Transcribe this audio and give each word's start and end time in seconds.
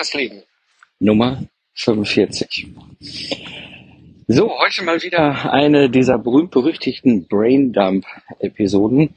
das 0.00 0.14
Leben. 0.14 0.42
Nummer 0.98 1.42
45. 1.74 2.68
So, 4.28 4.58
heute 4.58 4.82
mal 4.82 5.02
wieder 5.02 5.52
eine 5.52 5.90
dieser 5.90 6.16
berühmt-berüchtigten 6.16 7.26
Braindump-Episoden. 7.28 9.14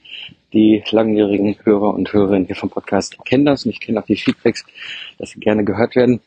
Die 0.52 0.84
langjährigen 0.92 1.58
Hörer 1.64 1.94
und 1.94 2.12
Hörerinnen 2.12 2.48
hier 2.48 2.58
vom 2.58 2.70
Podcast 2.70 3.18
kennen 3.24 3.46
das 3.46 3.64
und 3.64 3.72
ich 3.72 3.80
kenne 3.80 4.02
auch 4.02 4.06
die 4.06 4.18
Feedbacks, 4.18 4.66
dass 5.18 5.30
sie 5.30 5.40
gerne 5.40 5.64
gehört 5.64 5.96
werden. 5.96 6.20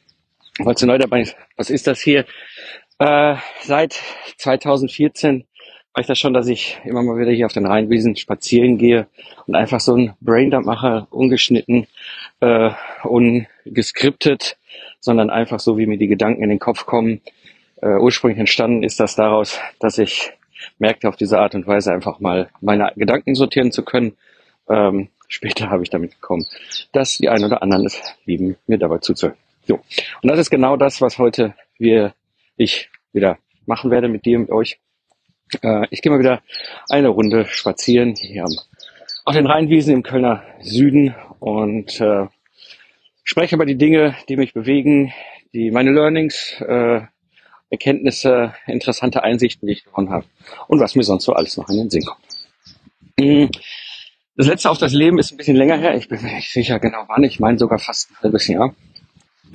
Falls 0.64 0.80
du 0.80 0.86
neu 0.86 0.96
dabei 0.96 1.20
bist, 1.20 1.36
was 1.57 1.68
ist 1.68 1.86
das 1.86 2.00
hier? 2.00 2.25
Äh, 2.98 3.36
seit 3.61 4.00
2014 4.38 5.45
mache 5.93 6.00
ich 6.00 6.07
das 6.07 6.18
schon, 6.18 6.32
dass 6.32 6.48
ich 6.48 6.79
immer 6.84 7.02
mal 7.02 7.18
wieder 7.18 7.30
hier 7.30 7.45
auf 7.45 7.52
den 7.52 7.66
Rheinwiesen 7.66 8.16
spazieren 8.16 8.79
gehe 8.79 9.07
und 9.46 9.54
einfach 9.54 9.80
so 9.80 9.95
ein 9.95 10.14
Braindump 10.23 10.64
mache, 10.64 11.07
ungeschnitten, 11.11 11.86
äh, 12.41 12.70
ungeskriptet, 13.66 14.56
sondern 15.00 15.30
einfach 15.30 15.60
so, 15.60 15.79
wie 15.79 15.86
mir 15.86 15.98
die 15.98 16.08
Gedanken 16.08 16.43
in 16.43 16.48
den 16.48 16.58
Kopf 16.58 16.86
kommen. 16.86 17.20
Äh, 17.82 17.96
ursprünglich 17.96 18.38
entstanden 18.38 18.82
ist 18.82 19.00
das 19.00 19.16
daraus, 19.16 19.58
dass 19.80 19.98
ich 19.98 20.32
merkte, 20.79 21.08
auf 21.08 21.16
diese 21.16 21.38
Art 21.38 21.54
und 21.54 21.66
Weise 21.66 21.93
einfach 21.93 22.21
mal 22.21 22.48
meine 22.60 22.93
Gedanken 22.96 23.34
sortieren 23.34 23.72
zu 23.72 23.84
können. 23.84 24.16
Ähm, 24.68 25.08
später 25.29 25.71
habe 25.71 25.82
ich 25.82 25.90
damit 25.90 26.12
gekommen, 26.12 26.46
dass 26.93 27.18
die 27.18 27.29
einen 27.29 27.44
oder 27.44 27.62
anderen 27.62 27.86
es 27.86 28.00
lieben, 28.24 28.57
mir 28.66 28.79
dabei 28.79 28.98
zuzuhören. 28.98 29.38
So. 29.66 29.80
Und 30.22 30.29
das 30.30 30.38
ist 30.38 30.50
genau 30.50 30.76
das, 30.76 31.00
was 31.00 31.18
heute 31.18 31.54
wir, 31.79 32.14
ich 32.56 32.88
wieder 33.12 33.38
machen 33.66 33.91
werde 33.91 34.08
mit 34.08 34.24
dir, 34.24 34.38
mit 34.38 34.50
euch. 34.50 34.78
Äh, 35.62 35.86
ich 35.91 36.02
gehe 36.02 36.10
mal 36.10 36.19
wieder 36.19 36.42
eine 36.88 37.08
Runde 37.08 37.46
spazieren 37.46 38.14
hier 38.14 38.44
am, 38.44 38.52
auf 39.24 39.34
den 39.34 39.46
Rheinwiesen 39.46 39.94
im 39.94 40.02
Kölner 40.02 40.42
Süden 40.60 41.14
und 41.41 42.00
äh, 42.00 42.27
spreche 43.27 43.56
über 43.56 43.66
die 43.66 43.77
Dinge, 43.77 44.16
die 44.30 44.36
mich 44.36 44.55
bewegen, 44.55 45.12
die 45.53 45.70
meine 45.70 45.91
Learnings, 45.91 46.58
äh, 46.66 47.03
Erkenntnisse, 47.69 48.55
interessante 48.66 49.24
Einsichten, 49.24 49.66
die 49.66 49.74
ich 49.74 49.84
gewonnen 49.84 50.10
habe 50.10 50.24
und 50.69 50.80
was 50.80 50.94
mir 50.94 51.02
sonst 51.02 51.24
so 51.24 51.32
alles 51.32 51.56
noch 51.56 51.69
in 51.69 51.77
den 51.77 51.91
Sinn 51.91 52.04
kommt. 52.04 52.24
Mm, 53.19 53.47
das 54.36 54.47
letzte 54.47 54.70
auf 54.70 54.78
das 54.78 54.92
Leben 54.92 55.19
ist 55.19 55.32
ein 55.32 55.36
bisschen 55.36 55.56
länger 55.56 55.77
her. 55.77 55.97
Ich 55.97 56.08
bin 56.08 56.22
mir 56.22 56.34
nicht 56.34 56.52
sicher 56.52 56.78
genau 56.78 57.04
wann. 57.08 57.24
Ich 57.24 57.41
meine 57.41 57.58
sogar 57.58 57.78
fast 57.80 58.10
ein 58.10 58.22
halbes 58.22 58.47
Jahr. 58.47 58.74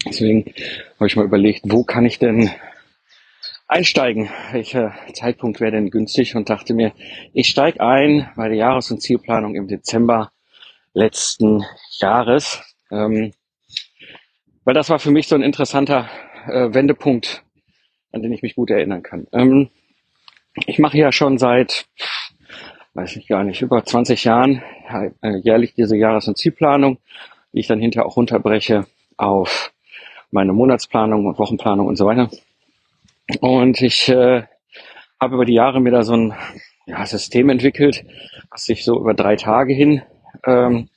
Deswegen 0.06 0.54
habe 0.96 1.08
ich 1.08 1.16
mal 1.16 1.26
überlegt, 1.26 1.62
wo 1.64 1.84
kann 1.84 2.06
ich 2.06 2.20
denn 2.20 2.52
einsteigen? 3.68 4.30
Welcher 4.52 4.94
Zeitpunkt 5.14 5.62
wäre 5.62 5.72
denn 5.72 5.92
günstig? 5.92 6.36
Und 6.36 6.50
dachte 6.50 6.74
mir, 6.74 6.92
ich 7.34 7.48
steige 7.48 7.80
ein 7.80 8.30
bei 8.36 8.50
der 8.50 8.58
Jahres- 8.58 8.92
und 8.92 9.02
Zielplanung 9.02 9.56
im 9.56 9.68
Dezember 9.68 10.32
letzten 10.94 11.64
Jahres. 12.00 12.62
Ähm, 12.92 13.32
weil 14.64 14.74
das 14.74 14.90
war 14.90 15.00
für 15.00 15.12
mich 15.12 15.28
so 15.28 15.36
ein 15.36 15.42
interessanter 15.42 16.10
äh, 16.48 16.74
Wendepunkt, 16.74 17.44
an 18.12 18.22
den 18.22 18.34
ich 18.34 18.42
mich 18.42 18.56
gut 18.56 18.70
erinnern 18.70 19.04
kann. 19.04 19.28
Ähm, 19.32 19.70
ich 20.68 20.80
mache 20.80 20.98
ja 20.98 21.12
schon 21.12 21.38
seit, 21.38 21.86
weiß 22.94 23.16
ich 23.16 23.28
gar 23.28 23.44
nicht, 23.44 23.62
über 23.62 23.84
20 23.84 24.24
Jahren 24.24 24.62
äh, 25.22 25.38
jährlich 25.38 25.74
diese 25.74 25.96
Jahres- 25.96 26.28
und 26.28 26.38
Zielplanung, 26.38 26.98
die 27.54 27.60
ich 27.60 27.68
dann 27.68 27.80
hinterher 27.80 28.06
auch 28.06 28.18
runterbreche 28.18 28.86
auf 29.18 29.72
meine 30.30 30.54
Monatsplanung 30.54 31.26
und 31.26 31.40
Wochenplanung 31.40 31.88
und 31.88 31.96
so 31.96 32.06
weiter. 32.06 32.30
Und 33.40 33.82
ich 33.82 34.10
äh, 34.10 34.44
habe 35.20 35.36
über 35.36 35.46
die 35.46 35.54
Jahre 35.54 35.80
mir 35.80 35.92
da 35.92 36.04
so 36.04 36.16
ein 36.16 36.34
ja, 36.86 37.06
System 37.06 37.50
entwickelt, 37.50 38.04
was 38.50 38.66
sich 38.66 38.84
so 38.84 39.00
über 39.00 39.14
drei 39.14 39.36
Tage 39.36 39.74
hin 39.74 40.02
ähm, 40.46 40.90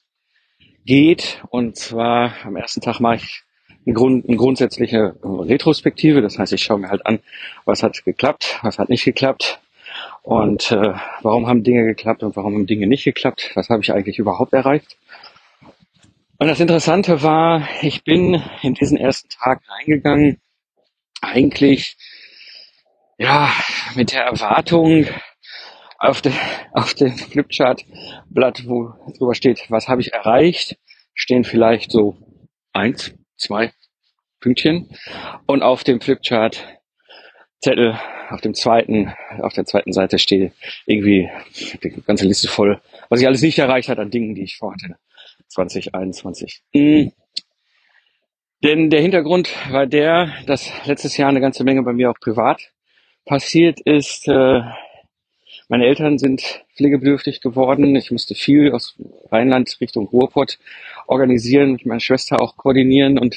geht. 0.84 1.42
Und 1.50 1.76
zwar 1.76 2.32
am 2.44 2.56
ersten 2.56 2.80
Tag 2.80 3.00
mache 3.00 3.16
ich 3.16 3.42
eine, 3.86 3.94
Grund, 3.94 4.28
eine 4.28 4.36
grundsätzliche 4.36 5.16
Retrospektive. 5.22 6.22
Das 6.22 6.38
heißt, 6.38 6.52
ich 6.52 6.62
schaue 6.62 6.78
mir 6.78 6.90
halt 6.90 7.06
an, 7.06 7.20
was 7.64 7.82
hat 7.82 8.04
geklappt, 8.04 8.58
was 8.62 8.78
hat 8.78 8.88
nicht 8.88 9.04
geklappt 9.04 9.60
und 10.22 10.70
äh, 10.72 10.94
warum 11.22 11.46
haben 11.46 11.62
Dinge 11.62 11.84
geklappt 11.84 12.22
und 12.22 12.36
warum 12.36 12.54
haben 12.54 12.66
Dinge 12.66 12.86
nicht 12.86 13.04
geklappt. 13.04 13.52
Was 13.54 13.68
habe 13.68 13.82
ich 13.82 13.92
eigentlich 13.92 14.18
überhaupt 14.18 14.52
erreicht? 14.52 14.96
Und 16.38 16.48
das 16.48 16.60
Interessante 16.60 17.22
war, 17.22 17.68
ich 17.82 18.04
bin 18.04 18.42
in 18.62 18.74
diesen 18.74 18.96
ersten 18.98 19.28
Tag 19.28 19.62
reingegangen, 19.68 20.40
eigentlich 21.20 21.96
ja, 23.18 23.50
mit 23.94 24.12
der 24.12 24.24
Erwartung 24.24 25.06
auf, 25.98 26.20
de, 26.20 26.32
auf 26.72 26.94
dem 26.94 27.16
Flipchart-Blatt, 27.16 28.66
wo 28.66 28.92
drüber 29.16 29.34
steht, 29.34 29.70
was 29.70 29.88
habe 29.88 30.00
ich 30.00 30.12
erreicht, 30.12 30.76
stehen 31.14 31.44
vielleicht 31.44 31.92
so 31.92 32.16
eins, 32.72 33.14
zwei 33.36 33.72
Pünktchen. 34.40 34.88
Und 35.46 35.62
auf 35.62 35.84
dem 35.84 36.00
Flipchart-Zettel, 36.00 37.98
auf 38.30 38.40
dem 38.40 38.54
zweiten, 38.54 39.12
auf 39.40 39.52
der 39.52 39.64
zweiten 39.64 39.92
Seite 39.92 40.18
steht 40.18 40.52
irgendwie 40.86 41.30
die 41.82 42.02
ganze 42.06 42.26
Liste 42.26 42.48
voll, 42.48 42.80
was 43.08 43.20
ich 43.20 43.26
alles 43.26 43.42
nicht 43.42 43.58
erreicht 43.58 43.88
hat 43.88 43.98
an 43.98 44.10
Dingen, 44.10 44.34
die 44.34 44.44
ich 44.44 44.56
vorhatte. 44.56 44.96
2021. 45.48 46.62
Mhm. 46.72 47.12
Denn 48.62 48.88
der 48.88 49.02
Hintergrund 49.02 49.50
war 49.70 49.86
der, 49.86 50.32
dass 50.46 50.70
letztes 50.86 51.16
Jahr 51.16 51.28
eine 51.28 51.40
ganze 51.40 51.64
Menge 51.64 51.82
bei 51.82 51.92
mir 51.92 52.10
auch 52.10 52.18
privat 52.18 52.72
passiert 53.26 53.80
ist, 53.80 54.26
äh, 54.28 54.60
meine 55.68 55.86
Eltern 55.86 56.18
sind 56.18 56.42
pflegebedürftig 56.76 57.40
geworden. 57.40 57.96
Ich 57.96 58.10
musste 58.10 58.34
viel 58.34 58.72
aus 58.72 58.96
Rheinland 59.30 59.78
Richtung 59.80 60.06
Ruhrpott 60.08 60.58
organisieren, 61.06 61.72
mit 61.72 61.86
meiner 61.86 62.00
Schwester 62.00 62.40
auch 62.40 62.56
koordinieren 62.56 63.18
und 63.18 63.36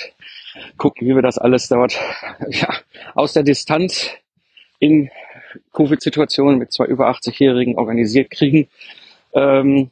gucken, 0.77 1.07
wie 1.07 1.15
wir 1.15 1.21
das 1.21 1.37
alles 1.37 1.69
dort 1.69 1.97
ja, 2.49 2.73
aus 3.15 3.33
der 3.33 3.43
Distanz 3.43 4.11
in 4.79 5.09
Covid-Situationen 5.73 6.59
mit 6.59 6.71
zwei 6.71 6.85
über 6.85 7.09
80-Jährigen 7.09 7.77
organisiert 7.77 8.29
kriegen. 8.29 8.67
Ähm, 9.33 9.91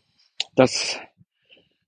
das, 0.55 0.99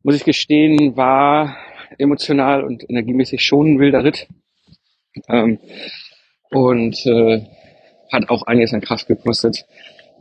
muss 0.04 0.16
ich 0.16 0.24
gestehen, 0.24 0.96
war 0.96 1.58
emotional 1.98 2.64
und 2.64 2.90
energiemäßig 2.90 3.44
schon 3.44 3.74
ein 3.74 3.80
wilder 3.80 4.04
Ritt. 4.04 4.28
Ähm, 5.28 5.60
und 6.52 7.06
äh, 7.06 7.46
hat 8.12 8.30
auch 8.30 8.44
einiges 8.44 8.74
an 8.74 8.82
Kraft 8.82 9.08
gekostet, 9.08 9.66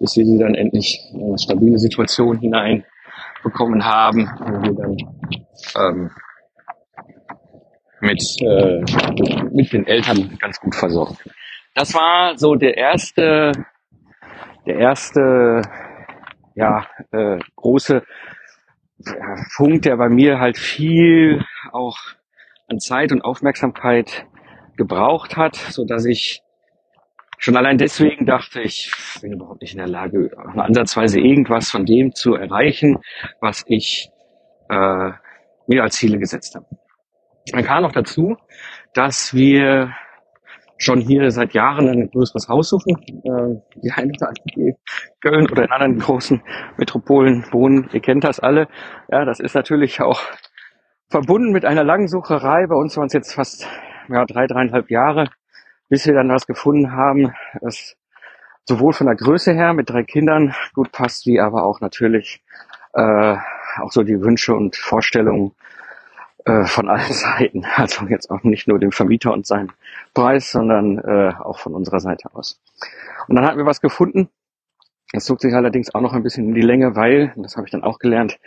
bis 0.01 0.17
wir 0.17 0.25
sie 0.25 0.39
dann 0.39 0.55
endlich 0.55 1.01
in 1.13 1.23
eine 1.23 1.39
stabile 1.39 1.79
Situation 1.79 2.39
hinein 2.39 2.85
bekommen 3.43 3.85
haben, 3.85 4.29
wo 4.41 4.63
wir 4.63 4.75
dann 4.75 4.97
ähm, 5.79 6.11
mit, 8.01 8.23
äh, 8.43 8.81
mit 9.53 9.73
den 9.73 9.87
Eltern 9.87 10.37
ganz 10.41 10.61
gut 10.61 10.75
versorgt. 10.75 11.29
Das 11.75 11.95
war 11.95 12.37
so 12.37 12.55
der 12.55 12.77
erste, 12.77 13.53
der 14.67 14.77
erste, 14.77 15.63
ja, 16.55 16.87
äh, 17.13 17.39
große 17.57 18.03
Punkt, 19.57 19.85
der 19.85 19.97
bei 19.97 20.09
mir 20.09 20.39
halt 20.39 20.57
viel 20.57 21.45
auch 21.73 21.99
an 22.69 22.79
Zeit 22.81 23.13
und 23.13 23.23
Aufmerksamkeit 23.23 24.27
gebraucht 24.77 25.37
hat, 25.37 25.57
so 25.57 25.85
dass 25.85 26.05
ich 26.05 26.43
Schon 27.39 27.57
allein 27.57 27.79
deswegen 27.79 28.27
dachte 28.27 28.63
ich, 28.63 28.91
ich 29.15 29.21
bin 29.21 29.33
überhaupt 29.33 29.61
nicht 29.61 29.73
in 29.73 29.79
der 29.79 29.89
Lage, 29.89 30.31
ansatzweise 30.57 31.21
irgendwas 31.21 31.71
von 31.71 31.85
dem 31.85 32.13
zu 32.15 32.35
erreichen, 32.35 32.99
was 33.41 33.65
ich 33.67 34.09
äh, 34.69 35.11
mir 35.67 35.83
als 35.83 35.97
Ziele 35.97 36.19
gesetzt 36.19 36.55
habe. 36.55 36.67
Dann 37.53 37.65
kam 37.65 37.83
noch 37.83 37.93
dazu, 37.93 38.37
dass 38.95 39.35
wir 39.35 39.93
schon 40.79 41.01
hier 41.01 41.31
seit 41.31 41.55
Jahren 41.55 41.89
ein 41.89 42.11
größeres 42.11 42.49
Haus 42.49 42.71
suchen. 42.71 42.97
Äh, 42.99 43.81
die 43.83 43.91
einen 43.93 44.13
oder 44.13 44.33
Köln 45.21 45.51
oder 45.51 45.65
in 45.65 45.71
anderen 45.71 45.99
großen 45.99 46.43
Metropolen 46.77 47.45
wohnen, 47.53 47.89
ihr 47.93 48.01
kennt 48.01 48.25
das 48.25 48.41
alle. 48.41 48.69
Ja, 49.11 49.25
das 49.25 49.41
ist 49.41 49.55
natürlich 49.55 50.01
auch 50.01 50.21
verbunden 51.09 51.53
mit 51.53 51.65
einer 51.65 51.85
langen 51.85 52.09
Sucherei. 52.09 52.67
Bei 52.67 52.77
uns 52.77 52.97
waren 52.97 53.07
es 53.07 53.13
jetzt 53.13 53.35
fast 53.35 53.69
ja, 54.09 54.25
drei, 54.25 54.47
dreieinhalb 54.47 54.91
Jahre, 54.91 55.29
bis 55.89 56.07
wir 56.07 56.15
dann 56.15 56.29
was 56.29 56.47
gefunden 56.47 56.93
haben, 56.93 57.35
das 57.61 57.97
sowohl 58.65 58.93
von 58.93 59.07
der 59.07 59.17
Größe 59.17 59.53
her 59.53 59.73
mit 59.73 59.91
drei 59.91 60.03
Kindern 60.03 60.55
gut 60.75 60.93
passt, 60.93 61.27
wie 61.27 61.41
aber 61.41 61.65
auch 61.65 61.81
natürlich 61.81 62.43
äh, 62.95 63.37
auch 63.79 63.93
so 63.93 64.03
die 64.03 64.21
Wünsche 64.21 64.55
und 64.55 64.77
Vorstellungen 64.77 65.53
äh, 66.45 66.65
von 66.65 66.89
allen 66.89 67.03
Seiten. 67.13 67.65
Also 67.77 68.07
jetzt 68.07 68.31
auch 68.31 68.43
nicht 68.43 68.69
nur 68.69 68.79
dem 68.79 68.93
Vermieter 68.93 69.33
und 69.33 69.47
seinen 69.47 69.73
Preis, 70.15 70.51
sondern 70.51 70.99
äh, 70.99 71.33
auch 71.39 71.59
von 71.59 71.75
unserer 71.75 72.01
Seite 72.01 72.35
aus. 72.35 72.61
Und 73.29 73.37
dann 73.37 73.47
hatten 73.47 73.59
wir 73.59 73.67
was 73.67 73.81
gefunden. 73.81 74.29
Das 75.13 75.25
zog 75.25 75.41
sich 75.41 75.55
allerdings 75.55 75.95
auch 75.95 76.01
noch 76.01 76.15
ein 76.15 76.25
bisschen 76.25 76.49
in 76.49 76.55
die 76.55 76.63
Länge, 76.63 76.97
weil, 76.97 77.33
das 77.37 77.57
habe 77.57 77.67
ich 77.67 77.71
dann 77.71 77.85
auch 77.85 78.01
gelernt, 78.01 78.39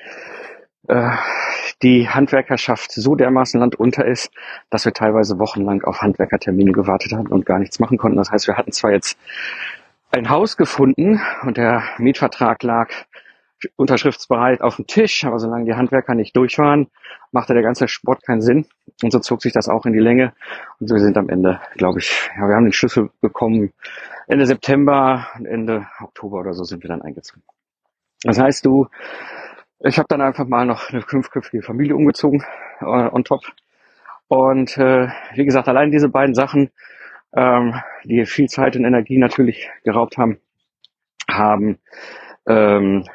die 1.81 2.09
Handwerkerschaft 2.09 2.91
so 2.91 3.15
dermaßen 3.15 3.59
landunter 3.59 4.05
ist, 4.05 4.31
dass 4.69 4.85
wir 4.85 4.93
teilweise 4.93 5.39
wochenlang 5.39 5.83
auf 5.83 6.01
Handwerkertermine 6.01 6.71
gewartet 6.71 7.13
haben 7.13 7.27
und 7.27 7.45
gar 7.45 7.59
nichts 7.59 7.79
machen 7.79 7.97
konnten. 7.97 8.17
Das 8.17 8.31
heißt, 8.31 8.47
wir 8.47 8.57
hatten 8.57 8.71
zwar 8.71 8.91
jetzt 8.91 9.17
ein 10.11 10.29
Haus 10.29 10.57
gefunden 10.57 11.21
und 11.43 11.57
der 11.57 11.83
Mietvertrag 11.97 12.63
lag 12.63 12.89
unterschriftsbereit 13.75 14.61
auf 14.61 14.77
dem 14.77 14.87
Tisch, 14.87 15.25
aber 15.25 15.37
solange 15.39 15.65
die 15.65 15.75
Handwerker 15.75 16.15
nicht 16.15 16.35
durch 16.35 16.57
waren, 16.57 16.87
machte 17.31 17.53
der 17.53 17.63
ganze 17.63 17.87
Sport 17.87 18.23
keinen 18.23 18.41
Sinn. 18.41 18.65
Und 19.03 19.11
so 19.11 19.19
zog 19.19 19.41
sich 19.41 19.53
das 19.53 19.67
auch 19.67 19.85
in 19.85 19.93
die 19.93 19.99
Länge. 19.99 20.33
Und 20.79 20.89
wir 20.89 20.99
sind 20.99 21.17
am 21.17 21.29
Ende, 21.29 21.59
glaube 21.75 21.99
ich, 21.99 22.29
ja, 22.37 22.47
wir 22.47 22.55
haben 22.55 22.65
den 22.65 22.73
Schlüssel 22.73 23.09
bekommen. 23.21 23.73
Ende 24.27 24.45
September, 24.45 25.27
Ende 25.43 25.87
Oktober 25.99 26.39
oder 26.39 26.53
so 26.53 26.63
sind 26.63 26.83
wir 26.83 26.87
dann 26.87 27.01
eingezogen. 27.01 27.43
Das 28.23 28.39
heißt, 28.39 28.65
du, 28.65 28.87
ich 29.81 29.97
habe 29.97 30.07
dann 30.09 30.21
einfach 30.21 30.45
mal 30.45 30.65
noch 30.65 30.89
eine 30.89 31.01
fünfköpfige 31.01 31.63
Familie 31.63 31.95
umgezogen 31.95 32.43
äh, 32.81 32.85
on 32.85 33.23
top. 33.23 33.41
Und 34.27 34.77
äh, 34.77 35.07
wie 35.33 35.45
gesagt, 35.45 35.67
allein 35.67 35.91
diese 35.91 36.09
beiden 36.09 36.35
Sachen, 36.35 36.69
ähm, 37.33 37.75
die 38.03 38.25
viel 38.25 38.47
Zeit 38.47 38.75
und 38.75 38.85
Energie 38.85 39.17
natürlich 39.17 39.69
geraubt 39.83 40.17
haben, 40.17 40.39
haben 41.29 41.79
ähm, 42.47 43.05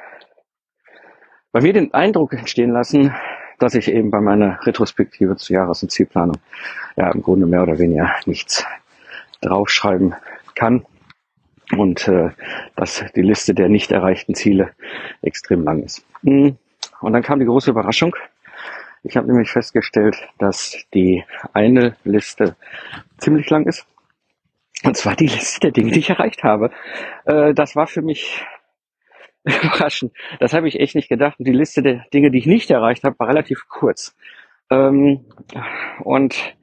bei 1.52 1.60
mir 1.60 1.72
den 1.72 1.94
Eindruck 1.94 2.32
entstehen 2.32 2.70
lassen, 2.70 3.14
dass 3.58 3.74
ich 3.74 3.88
eben 3.88 4.10
bei 4.10 4.20
meiner 4.20 4.58
Retrospektive 4.66 5.36
zur 5.36 5.56
Jahres- 5.56 5.82
und 5.82 5.90
Zielplanung 5.90 6.38
ja 6.96 7.10
im 7.12 7.22
Grunde 7.22 7.46
mehr 7.46 7.62
oder 7.62 7.78
weniger 7.78 8.12
nichts 8.26 8.66
draufschreiben 9.40 10.14
kann 10.54 10.84
und 11.72 12.08
äh, 12.08 12.30
dass 12.76 13.04
die 13.14 13.22
Liste 13.22 13.54
der 13.54 13.68
nicht 13.68 13.92
erreichten 13.92 14.34
Ziele 14.34 14.70
extrem 15.22 15.64
lang 15.64 15.82
ist. 15.82 16.06
Hm. 16.22 16.56
Und 17.00 17.12
dann 17.12 17.22
kam 17.22 17.38
die 17.38 17.46
große 17.46 17.70
Überraschung. 17.70 18.14
Ich 19.02 19.16
habe 19.16 19.26
nämlich 19.26 19.50
festgestellt, 19.50 20.16
dass 20.38 20.86
die 20.94 21.24
eine 21.52 21.96
Liste 22.04 22.56
ziemlich 23.18 23.50
lang 23.50 23.66
ist. 23.66 23.86
Und 24.82 24.96
zwar 24.96 25.14
die 25.14 25.26
Liste 25.26 25.60
der 25.60 25.70
Dinge, 25.72 25.92
die 25.92 26.00
ich 26.00 26.10
erreicht 26.10 26.42
habe. 26.42 26.70
Äh, 27.26 27.54
das 27.54 27.76
war 27.76 27.86
für 27.86 28.02
mich 28.02 28.44
überraschend. 29.44 30.12
Das 30.40 30.52
habe 30.52 30.68
ich 30.68 30.80
echt 30.80 30.94
nicht 30.94 31.08
gedacht. 31.08 31.38
Und 31.38 31.46
die 31.46 31.52
Liste 31.52 31.82
der 31.82 32.06
Dinge, 32.12 32.30
die 32.30 32.38
ich 32.38 32.46
nicht 32.46 32.70
erreicht 32.70 33.04
habe, 33.04 33.18
war 33.18 33.28
relativ 33.28 33.68
kurz. 33.68 34.14
Ähm, 34.70 35.26
und 36.02 36.56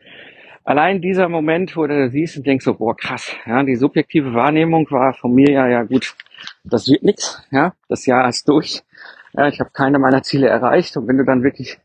allein 0.63 1.02
dieser 1.02 1.30
Moment, 1.30 1.75
wo 1.75 1.88
du 1.88 2.10
siehst 2.10 2.38
und 2.38 2.48
denkst 2.48 2.66
so, 2.66 2.75
boah, 2.75 2.96
krass, 2.96 3.36
ja, 3.46 3.63
die 3.63 3.75
subjektive 3.75 4.34
Wahrnehmung 4.34 4.90
war 4.92 5.13
von 5.13 5.34
mir 5.34 5.52
ja, 5.52 5.68
ja 5.68 5.84
gut, 5.84 6.16
das 6.63 6.88
wird 6.88 7.04
nix, 7.04 7.42
ja, 7.52 7.74
das 7.88 8.06
Jahr 8.06 8.28
ist 8.30 8.48
durch. 8.48 8.84
Ja, 9.34 9.48
ich 9.48 9.60
habe 9.60 9.69
keine 9.72 9.98
meiner 9.98 10.24
Ziele 10.24 10.48
erreicht. 10.48 10.98
Und 10.98 11.08
wenn 11.08 11.18
du 11.18 11.24
dann 11.24 11.44
wirklich 11.44 11.80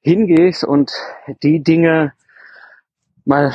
hingehst 0.00 0.64
und 0.64 0.92
die 1.42 1.62
Dinge 1.62 2.12
mal 3.24 3.54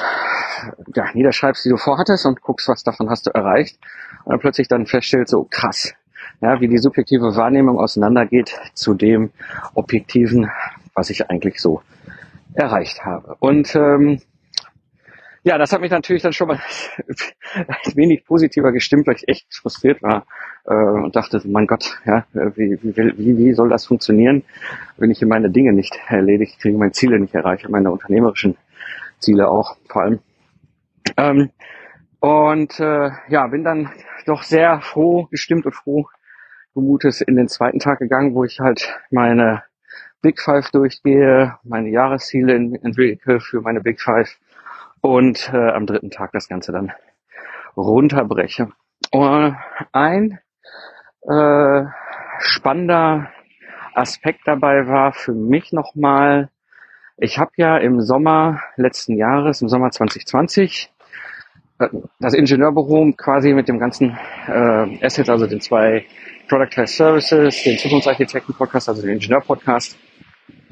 ja, 0.94 1.06
niederschreibst, 1.13 1.65
die 1.65 1.69
du 1.69 1.77
vorhattest 1.77 2.25
und 2.25 2.41
guckst, 2.41 2.68
was 2.68 2.83
davon 2.83 3.09
hast 3.09 3.25
du 3.25 3.31
erreicht 3.31 3.79
und 4.25 4.31
dann 4.31 4.39
plötzlich 4.39 4.68
dann 4.68 4.85
feststellst, 4.85 5.31
so 5.31 5.47
krass, 5.50 5.94
ja, 6.41 6.59
wie 6.59 6.68
die 6.68 6.77
subjektive 6.77 7.35
Wahrnehmung 7.35 7.79
auseinandergeht 7.79 8.59
zu 8.73 8.94
dem 8.94 9.31
objektiven, 9.73 10.51
was 10.94 11.09
ich 11.09 11.29
eigentlich 11.29 11.59
so 11.59 11.81
erreicht 12.53 13.06
habe. 13.06 13.38
Und 13.39 13.75
ähm, 13.75 14.21
ja, 15.43 15.57
das 15.57 15.71
hat 15.71 15.81
mich 15.81 15.91
natürlich 15.91 16.21
dann 16.21 16.33
schon 16.33 16.47
mal 16.47 16.59
ein 17.55 17.95
wenig 17.95 18.25
positiver 18.25 18.71
gestimmt, 18.71 19.07
weil 19.07 19.15
ich 19.15 19.27
echt 19.27 19.53
frustriert 19.55 20.01
war 20.03 20.25
äh, 20.65 20.73
und 20.73 21.15
dachte, 21.15 21.41
mein 21.45 21.67
Gott, 21.67 21.99
ja, 22.05 22.25
wie, 22.33 22.77
wie, 22.81 23.38
wie, 23.38 23.53
soll 23.53 23.69
das 23.69 23.85
funktionieren, 23.85 24.43
wenn 24.97 25.11
ich 25.11 25.19
hier 25.19 25.27
meine 25.27 25.49
Dinge 25.49 25.73
nicht 25.73 25.99
erledigt 26.07 26.59
kriege, 26.59 26.77
meine 26.77 26.91
Ziele 26.91 27.19
nicht 27.19 27.33
erreiche, 27.33 27.69
meine 27.69 27.91
unternehmerischen 27.91 28.55
Ziele 29.19 29.49
auch 29.49 29.77
vor 29.89 30.03
allem. 30.03 30.19
Ähm, 31.17 31.49
und 32.19 32.79
äh, 32.79 33.09
ja, 33.29 33.47
bin 33.47 33.63
dann 33.63 33.89
doch 34.25 34.44
sehr 34.44 34.81
froh 34.81 35.25
gestimmt 35.31 35.65
und 35.65 35.73
froh 35.73 36.07
Gemutes 36.73 37.19
in 37.19 37.35
den 37.35 37.47
zweiten 37.49 37.79
Tag 37.79 37.99
gegangen, 37.99 38.33
wo 38.33 38.45
ich 38.45 38.59
halt 38.59 38.95
meine 39.09 39.63
Big 40.21 40.39
Five 40.39 40.69
durchgehe, 40.69 41.55
meine 41.63 41.89
Jahresziele 41.89 42.53
entwickle 42.55 43.39
für 43.39 43.61
meine 43.61 43.81
Big 43.81 43.99
Five 43.99 44.37
und 45.01 45.51
äh, 45.53 45.71
am 45.71 45.86
dritten 45.86 46.12
Tag 46.12 46.31
das 46.31 46.48
Ganze 46.48 46.71
dann 46.71 46.92
runterbreche. 47.75 48.69
Und 49.12 49.57
ein 49.92 50.39
äh, 51.27 51.83
spannender 52.39 53.30
Aspekt 53.94 54.42
dabei 54.45 54.88
war 54.88 55.12
für 55.12 55.33
mich 55.33 55.74
nochmal, 55.74 56.50
ich 57.18 57.38
habe 57.38 57.51
ja 57.57 57.77
im 57.77 58.01
Sommer 58.01 58.62
letzten 58.77 59.18
Jahres, 59.18 59.62
im 59.62 59.69
Sommer 59.69 59.92
2020, 59.92 60.92
äh, 61.80 61.89
das 62.19 62.33
Ingenieurbüro 62.33 63.12
quasi 63.18 63.54
mit 63.54 63.68
dem 63.68 63.80
ganzen 63.80 64.18
äh, 64.47 65.06
Asset, 65.06 65.30
also 65.30 65.47
den 65.47 65.62
zwei 65.62 66.06
Product 66.47 66.69
Test 66.69 66.97
Services, 66.97 67.63
den 67.63 67.77
Zukunftsarchitekten 67.77 68.56
Podcast, 68.56 68.89
also 68.89 69.01
den 69.01 69.12
Ingenieur 69.12 69.42
Podcast, 69.42 69.97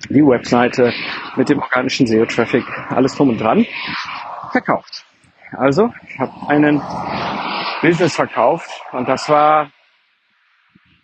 die 0.10 0.26
Webseite 0.26 0.94
mit 1.36 1.50
dem 1.50 1.60
organischen 1.60 2.08
SEO-Traffic, 2.08 2.66
alles 2.90 3.16
drum 3.16 3.30
und 3.30 3.40
dran, 3.40 3.66
verkauft. 4.52 5.06
Also, 5.52 5.92
ich 6.08 6.20
habe 6.20 6.32
einen 6.48 6.82
Business 7.82 8.16
verkauft 8.16 8.70
und 8.92 9.08
das 9.10 9.30
war 9.30 9.72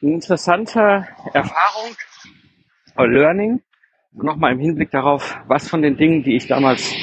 eine 0.02 0.12
interessante 0.14 1.08
Erfahrung, 1.34 1.96
Learning, 2.98 3.62
nochmal 4.14 4.54
im 4.54 4.60
Hinblick 4.60 4.92
darauf, 4.92 5.38
was 5.48 5.68
von 5.68 5.82
den 5.82 5.98
Dingen, 5.98 6.24
die 6.24 6.36
ich 6.36 6.48
damals 6.48 6.94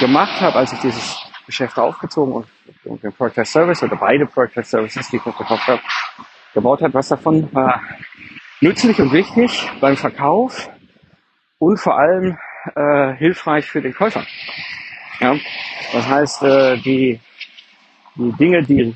gemacht 0.00 0.40
habe, 0.40 0.56
als 0.56 0.72
ich 0.72 0.80
dieses 0.80 1.16
Geschäft 1.46 1.78
aufgezogen 1.78 2.34
und, 2.34 2.46
und 2.84 3.02
den 3.02 3.12
Test 3.32 3.52
Service 3.52 3.82
oder 3.82 3.96
beide 3.96 4.28
Test 4.52 4.70
Services, 4.70 5.08
die 5.08 5.16
ich 5.16 5.22
verkauft 5.22 5.66
habe, 5.66 5.80
gebaut 6.52 6.82
hat. 6.82 6.92
Was 6.92 7.08
davon 7.08 7.48
war 7.54 7.80
nützlich 8.60 9.00
und 9.00 9.12
wichtig 9.12 9.70
beim 9.80 9.96
Verkauf 9.96 10.68
und 11.58 11.78
vor 11.78 11.98
allem 11.98 12.38
äh, 12.74 13.14
hilfreich 13.14 13.66
für 13.66 13.82
den 13.82 13.94
Käufer. 13.94 14.24
Ja, 15.20 15.36
das 15.92 16.08
heißt, 16.08 16.42
äh, 16.42 16.76
die, 16.78 17.20
die 18.14 18.32
Dinge, 18.32 18.62
die 18.62 18.94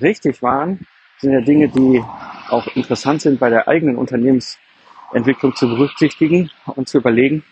richtig 0.00 0.42
waren, 0.42 0.86
sind 1.18 1.32
ja 1.32 1.40
Dinge, 1.40 1.68
die 1.68 2.02
auch 2.48 2.66
interessant 2.74 3.22
sind 3.22 3.38
bei 3.38 3.50
der 3.50 3.68
eigenen 3.68 3.96
Unternehmensentwicklung 3.96 5.54
zu 5.54 5.68
berücksichtigen 5.68 6.50
und 6.66 6.88
zu 6.88 6.98
überlegen, 6.98 7.44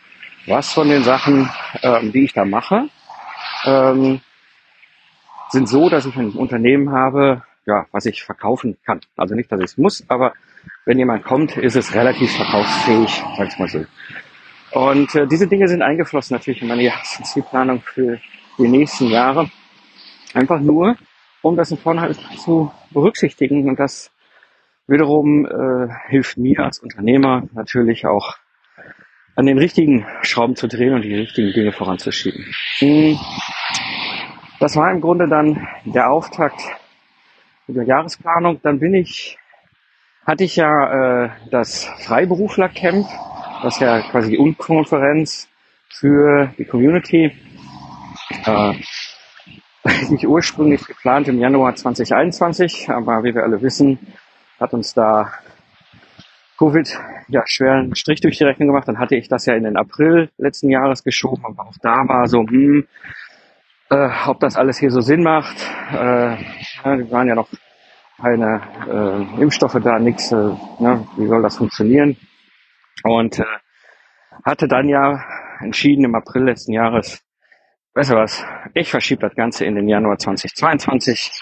was 0.47 0.73
von 0.73 0.89
den 0.89 1.03
Sachen, 1.05 1.49
ähm, 1.83 2.13
die 2.13 2.25
ich 2.25 2.33
da 2.33 2.45
mache, 2.45 2.89
ähm, 3.65 4.21
sind 5.51 5.69
so, 5.69 5.89
dass 5.89 6.07
ich 6.07 6.17
ein 6.17 6.33
Unternehmen 6.33 6.93
habe, 6.93 7.43
ja, 7.67 7.87
was 7.93 8.07
ich 8.07 8.23
verkaufen 8.25 8.79
kann. 8.85 9.01
Also 9.17 9.35
nicht, 9.35 9.53
dass 9.53 9.61
ich 9.61 9.67
es 9.67 9.79
muss, 9.79 10.05
aber 10.09 10.33
wenn 10.85 10.99
jemand 10.99 11.25
kommt, 11.25 11.57
ist 11.57 11.77
es 11.77 11.95
relativ 11.95 12.35
verkaufsfähig, 12.35 13.23
sag 13.37 13.49
ich 13.49 13.59
mal 13.59 13.69
so. 13.69 13.85
Und 14.73 15.15
äh, 15.15 15.26
diese 15.26 15.47
Dinge 15.47 15.69
sind 15.69 15.82
eingeflossen 15.82 16.37
natürlich 16.37 16.62
in 16.62 16.69
meine 16.69 16.82
Jahreszielplanung 16.82 17.81
für 17.82 18.19
die 18.59 18.69
nächsten 18.69 19.09
Jahre. 19.09 19.50
Einfach 20.35 20.61
nur, 20.61 20.97
um 21.43 21.57
das 21.57 21.71
in 21.71 21.78
Vornherein 21.78 22.14
zu 22.37 22.71
berücksichtigen. 22.90 23.69
Und 23.69 23.78
das 23.78 24.11
wiederum 24.87 25.47
äh, 25.47 25.88
hilft 26.09 26.37
mir 26.38 26.61
als 26.61 26.81
Unternehmer 26.81 27.45
natürlich 27.52 28.07
auch 28.07 28.37
an 29.37 29.47
den 29.47 29.59
richtigen 29.59 30.04
Schrauben 30.23 30.57
zu 30.57 30.66
drehen 30.66 30.95
und 30.95 31.02
die 31.02 31.14
richtigen 31.14 31.52
Dinge 31.52 31.73
voranzuschieben. 31.73 32.45
Hm. 32.78 33.16
Das 34.59 34.75
war 34.75 34.90
im 34.90 35.00
Grunde 35.00 35.28
dann 35.28 35.69
der 35.85 36.11
Auftakt 36.11 36.61
mit 37.69 37.76
der 37.76 37.85
Jahresplanung. 37.85 38.61
Dann 38.62 38.81
bin 38.81 38.95
ich, 38.95 39.38
hatte 40.26 40.43
ich 40.43 40.57
ja 40.57 41.26
äh, 41.26 41.31
das 41.52 41.85
Freiberuflercamp, 42.00 43.07
das 43.62 43.79
ja 43.81 44.00
quasi 44.00 44.31
die 44.31 44.38
Unkonferenz 44.38 45.49
für 45.88 46.53
die 46.59 46.65
Community, 46.65 47.33
äh, 48.45 48.75
nicht 50.11 50.27
ursprünglich 50.27 50.85
geplant 50.87 51.29
im 51.29 51.38
Januar 51.38 51.75
2021, 51.75 52.91
aber 52.91 53.25
wie 53.25 53.35
wir 53.35 53.43
alle 53.43 53.62
wissen, 53.62 53.99
hat 54.61 54.73
uns 54.73 54.95
da 54.95 55.33
Covid 56.59 56.99
ja 57.29 57.43
schweren 57.47 57.95
Strich 57.95 58.21
durch 58.21 58.38
die 58.38 58.45
Rechnung 58.45 58.69
gemacht. 58.69 58.88
Dann 58.88 58.99
hatte 58.99 59.17
ich 59.17 59.29
das 59.29 59.47
ja 59.47 59.55
in 59.55 59.65
den 59.65 59.77
April 59.77 60.31
letzten 60.38 60.71
Jahres 60.71 61.05
geschoben, 61.05 61.45
aber 61.45 61.69
auch 61.69 61.77
da 61.81 62.09
war 62.09 62.27
so, 62.27 62.41
hm, 62.41 62.87
äh, 63.91 64.09
ob 64.27 64.41
das 64.41 64.57
alles 64.57 64.79
hier 64.79 64.91
so 64.91 65.00
Sinn 65.00 65.23
macht. 65.23 65.57
Äh, 65.93 66.33
ja, 66.35 67.11
waren 67.11 67.29
ja 67.29 67.35
noch 67.35 67.49
keine 68.21 68.61
äh, 68.88 69.43
Impfstoffe 69.43 69.79
da, 69.83 69.99
nichts. 69.99 70.33
Äh, 70.33 70.37
ne, 70.81 71.07
wie 71.17 71.29
soll 71.29 71.43
das 71.43 71.57
funktionieren? 71.57 72.17
Und 73.05 73.38
äh, 73.38 73.45
hatte 74.45 74.69
dann 74.69 74.88
ja 74.88 75.25
entschieden 75.61 76.05
im 76.05 76.14
April 76.14 76.45
letzten 76.45 76.73
Jahres, 76.73 77.23
weißt 77.95 78.11
du 78.11 78.14
was, 78.14 78.45
ich 78.75 78.90
verschiebe 78.90 79.23
das 79.23 79.35
Ganze 79.35 79.64
in 79.64 79.75
den 79.75 79.88
Januar 79.88 80.19
2022. 80.19 81.33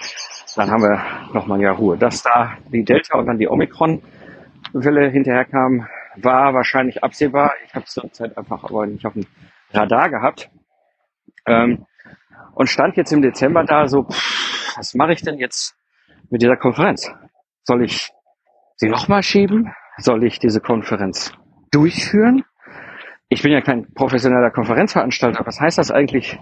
Dann 0.56 0.70
haben 0.70 0.82
wir 0.82 1.02
nochmal 1.34 1.58
ein 1.58 1.62
Jahr 1.62 1.76
Ruhe. 1.76 1.98
Dass 1.98 2.22
da 2.22 2.56
die 2.72 2.84
Delta 2.84 3.18
und 3.18 3.26
dann 3.26 3.38
die 3.38 3.48
Omikron-Welle 3.48 5.10
hinterherkam, 5.10 5.86
war 6.16 6.54
wahrscheinlich 6.54 7.04
absehbar. 7.04 7.52
Ich 7.66 7.74
habe 7.74 7.84
es 7.84 7.92
zur 7.92 8.10
Zeit 8.12 8.36
einfach 8.38 8.64
aber 8.64 8.86
nicht 8.86 9.04
auf 9.04 9.12
dem 9.12 9.26
Radar 9.72 10.08
gehabt. 10.08 10.50
Ähm, 11.46 11.84
und 12.54 12.70
stand 12.70 12.96
jetzt 12.96 13.12
im 13.12 13.20
Dezember 13.20 13.64
da 13.64 13.86
so, 13.86 14.04
pff, 14.04 14.76
was 14.78 14.94
mache 14.94 15.12
ich 15.12 15.22
denn 15.22 15.38
jetzt 15.38 15.76
mit 16.30 16.40
dieser 16.40 16.56
Konferenz? 16.56 17.12
Soll 17.64 17.84
ich 17.84 18.10
sie 18.76 18.88
nochmal 18.88 19.22
schieben? 19.22 19.74
soll 19.98 20.24
ich 20.24 20.38
diese 20.38 20.60
Konferenz 20.60 21.32
durchführen? 21.70 22.44
Ich 23.28 23.42
bin 23.42 23.52
ja 23.52 23.60
kein 23.60 23.92
professioneller 23.92 24.50
Konferenzveranstalter. 24.50 25.44
Was 25.46 25.60
heißt 25.60 25.78
das 25.78 25.90
eigentlich 25.90 26.38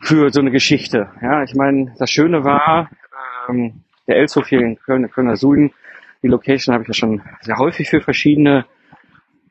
für 0.00 0.30
so 0.30 0.40
eine 0.40 0.50
Geschichte? 0.50 1.10
Ja, 1.20 1.42
ich 1.42 1.54
meine, 1.54 1.94
das 1.98 2.10
Schöne 2.10 2.44
war, 2.44 2.90
ähm, 3.48 3.82
der 4.06 4.16
Elshof 4.16 4.48
hier 4.48 4.60
in 4.60 4.78
Köln, 4.78 5.02
der 5.02 5.10
Kölner 5.10 5.36
Süden, 5.36 5.72
die 6.22 6.28
Location 6.28 6.74
habe 6.74 6.82
ich 6.82 6.88
ja 6.88 6.94
schon 6.94 7.22
sehr 7.42 7.58
häufig 7.58 7.88
für 7.90 8.00
verschiedene 8.00 8.66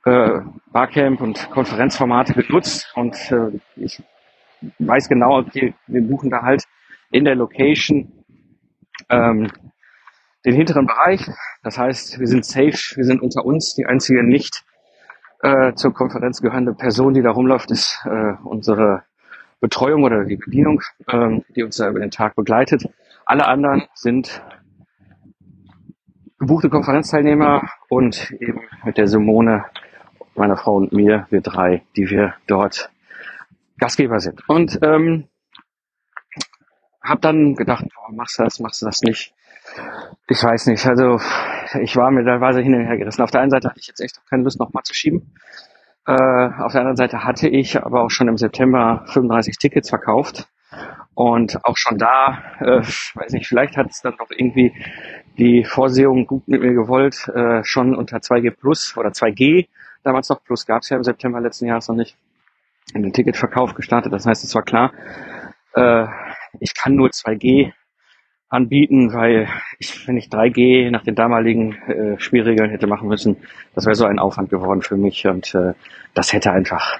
äh, 0.05 0.39
Barcamp 0.71 1.21
und 1.21 1.49
Konferenzformate 1.51 2.33
genutzt 2.33 2.91
und 2.95 3.15
äh, 3.31 3.59
ich 3.75 4.01
weiß 4.79 5.07
genau, 5.09 5.39
okay, 5.39 5.73
wir 5.87 6.01
buchen 6.01 6.29
da 6.29 6.41
halt 6.41 6.63
in 7.11 7.25
der 7.25 7.35
Location 7.35 8.11
ähm, 9.09 9.51
den 10.47 10.55
hinteren 10.55 10.85
Bereich. 10.85 11.29
Das 11.61 11.77
heißt, 11.77 12.19
wir 12.19 12.27
sind 12.27 12.45
safe, 12.45 12.95
wir 12.95 13.03
sind 13.03 13.21
unter 13.21 13.43
uns. 13.43 13.75
Die 13.75 13.85
einzige 13.85 14.23
nicht 14.23 14.63
äh, 15.41 15.73
zur 15.73 15.93
Konferenz 15.93 16.41
gehörende 16.41 16.73
Person, 16.73 17.13
die 17.13 17.21
da 17.21 17.31
rumläuft, 17.31 17.69
ist 17.69 18.01
äh, 18.05 18.33
unsere 18.45 19.03
Betreuung 19.59 20.05
oder 20.05 20.23
die 20.23 20.37
Bedienung, 20.37 20.81
ähm, 21.11 21.43
die 21.53 21.63
uns 21.63 21.75
da 21.75 21.89
über 21.89 21.99
den 21.99 22.11
Tag 22.11 22.35
begleitet. 22.35 22.85
Alle 23.25 23.45
anderen 23.45 23.83
sind 23.93 24.41
gebuchte 26.39 26.69
Konferenzteilnehmer 26.69 27.63
und 27.89 28.31
eben 28.39 28.61
mit 28.85 28.97
der 28.97 29.07
Simone, 29.07 29.65
meiner 30.35 30.55
Frau 30.55 30.75
und 30.75 30.93
mir, 30.93 31.27
wir 31.29 31.41
drei, 31.41 31.83
die 31.97 32.09
wir 32.09 32.35
dort 32.47 32.89
Gastgeber 33.79 34.21
sind. 34.21 34.47
Und 34.47 34.79
ähm, 34.81 35.27
habe 37.03 37.19
dann 37.19 37.55
gedacht, 37.55 37.83
boah, 37.93 38.13
machst 38.15 38.39
du 38.39 38.43
das, 38.43 38.61
machst 38.61 38.81
du 38.81 38.85
das 38.85 39.01
nicht. 39.01 39.33
Ich 40.27 40.43
weiß 40.43 40.67
nicht, 40.67 40.85
also 40.85 41.19
ich 41.81 41.95
war 41.95 42.11
mir 42.11 42.23
teilweise 42.25 42.61
hin 42.61 42.75
und 42.75 42.85
her 42.85 42.97
gerissen. 42.97 43.21
Auf 43.21 43.31
der 43.31 43.41
einen 43.41 43.51
Seite 43.51 43.69
hatte 43.69 43.79
ich 43.79 43.87
jetzt 43.87 44.01
echt 44.01 44.19
keine 44.29 44.43
Lust, 44.43 44.59
nochmal 44.59 44.83
zu 44.83 44.93
schieben. 44.93 45.33
Äh, 46.05 46.11
auf 46.13 46.71
der 46.71 46.81
anderen 46.81 46.95
Seite 46.95 47.23
hatte 47.23 47.47
ich 47.47 47.81
aber 47.81 48.03
auch 48.03 48.09
schon 48.09 48.27
im 48.27 48.37
September 48.37 49.03
35 49.07 49.57
Tickets 49.57 49.89
verkauft. 49.89 50.47
Und 51.13 51.63
auch 51.65 51.77
schon 51.77 51.97
da, 51.97 52.43
äh, 52.59 52.81
weiß 52.81 53.31
nicht, 53.33 53.47
vielleicht 53.47 53.75
hat 53.75 53.89
es 53.89 54.01
dann 54.01 54.15
doch 54.17 54.29
irgendwie 54.29 54.73
die 55.37 55.63
Vorsehung 55.63 56.27
gut 56.27 56.47
mit 56.47 56.61
mir 56.61 56.73
gewollt, 56.73 57.27
äh, 57.29 57.63
schon 57.63 57.95
unter 57.95 58.17
2G 58.17 58.51
Plus 58.51 58.95
oder 58.97 59.09
2G, 59.09 59.67
damals 60.03 60.29
noch 60.29 60.43
Plus 60.43 60.65
gab 60.65 60.81
es 60.81 60.89
ja 60.89 60.97
im 60.97 61.03
September 61.03 61.41
letzten 61.41 61.65
Jahres 61.65 61.87
noch 61.87 61.95
nicht, 61.95 62.17
in 62.93 63.03
den 63.03 63.13
Ticketverkauf 63.13 63.73
gestartet. 63.73 64.13
Das 64.13 64.25
heißt, 64.25 64.43
es 64.43 64.55
war 64.55 64.63
klar, 64.63 64.93
äh, 65.73 66.05
ich 66.59 66.73
kann 66.73 66.95
nur 66.95 67.09
2G 67.09 67.73
anbieten, 68.49 69.13
weil 69.13 69.47
ich, 69.79 70.07
wenn 70.07 70.17
ich 70.17 70.27
3G 70.27 70.89
nach 70.89 71.03
den 71.03 71.15
damaligen 71.15 71.73
äh, 71.87 72.19
Spielregeln 72.19 72.69
hätte 72.69 72.87
machen 72.87 73.09
müssen, 73.09 73.37
das 73.75 73.85
wäre 73.85 73.95
so 73.95 74.05
ein 74.05 74.19
Aufwand 74.19 74.49
geworden 74.49 74.81
für 74.81 74.95
mich 74.95 75.27
und 75.27 75.53
äh, 75.53 75.73
das 76.13 76.31
hätte 76.33 76.51
einfach 76.51 76.99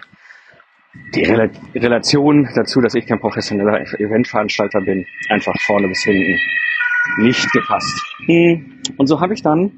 die 1.14 1.24
Rel 1.24 1.52
Relation 1.76 2.50
dazu, 2.56 2.82
dass 2.82 2.96
ich 2.96 3.06
kein 3.06 3.20
professioneller 3.20 3.82
Eventveranstalter 3.82 4.82
bin, 4.82 5.06
einfach 5.30 5.54
vorne 5.62 5.88
bis 5.88 6.04
hinten 6.04 6.38
nicht 7.18 7.52
gepasst. 7.52 8.04
Hm. 8.26 8.82
Und 8.98 9.08
so 9.08 9.22
habe 9.22 9.34
ich 9.34 9.42
dann 9.42 9.72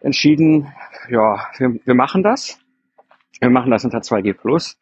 entschieden, 0.00 0.72
ja, 1.08 1.48
wir, 1.58 1.78
wir 1.84 1.94
machen 1.94 2.22
das. 2.22 2.60
Wir 3.40 3.50
machen 3.50 3.70
das 3.70 3.84
unter 3.84 3.98
2G 3.98 4.34
Plus 4.34 4.78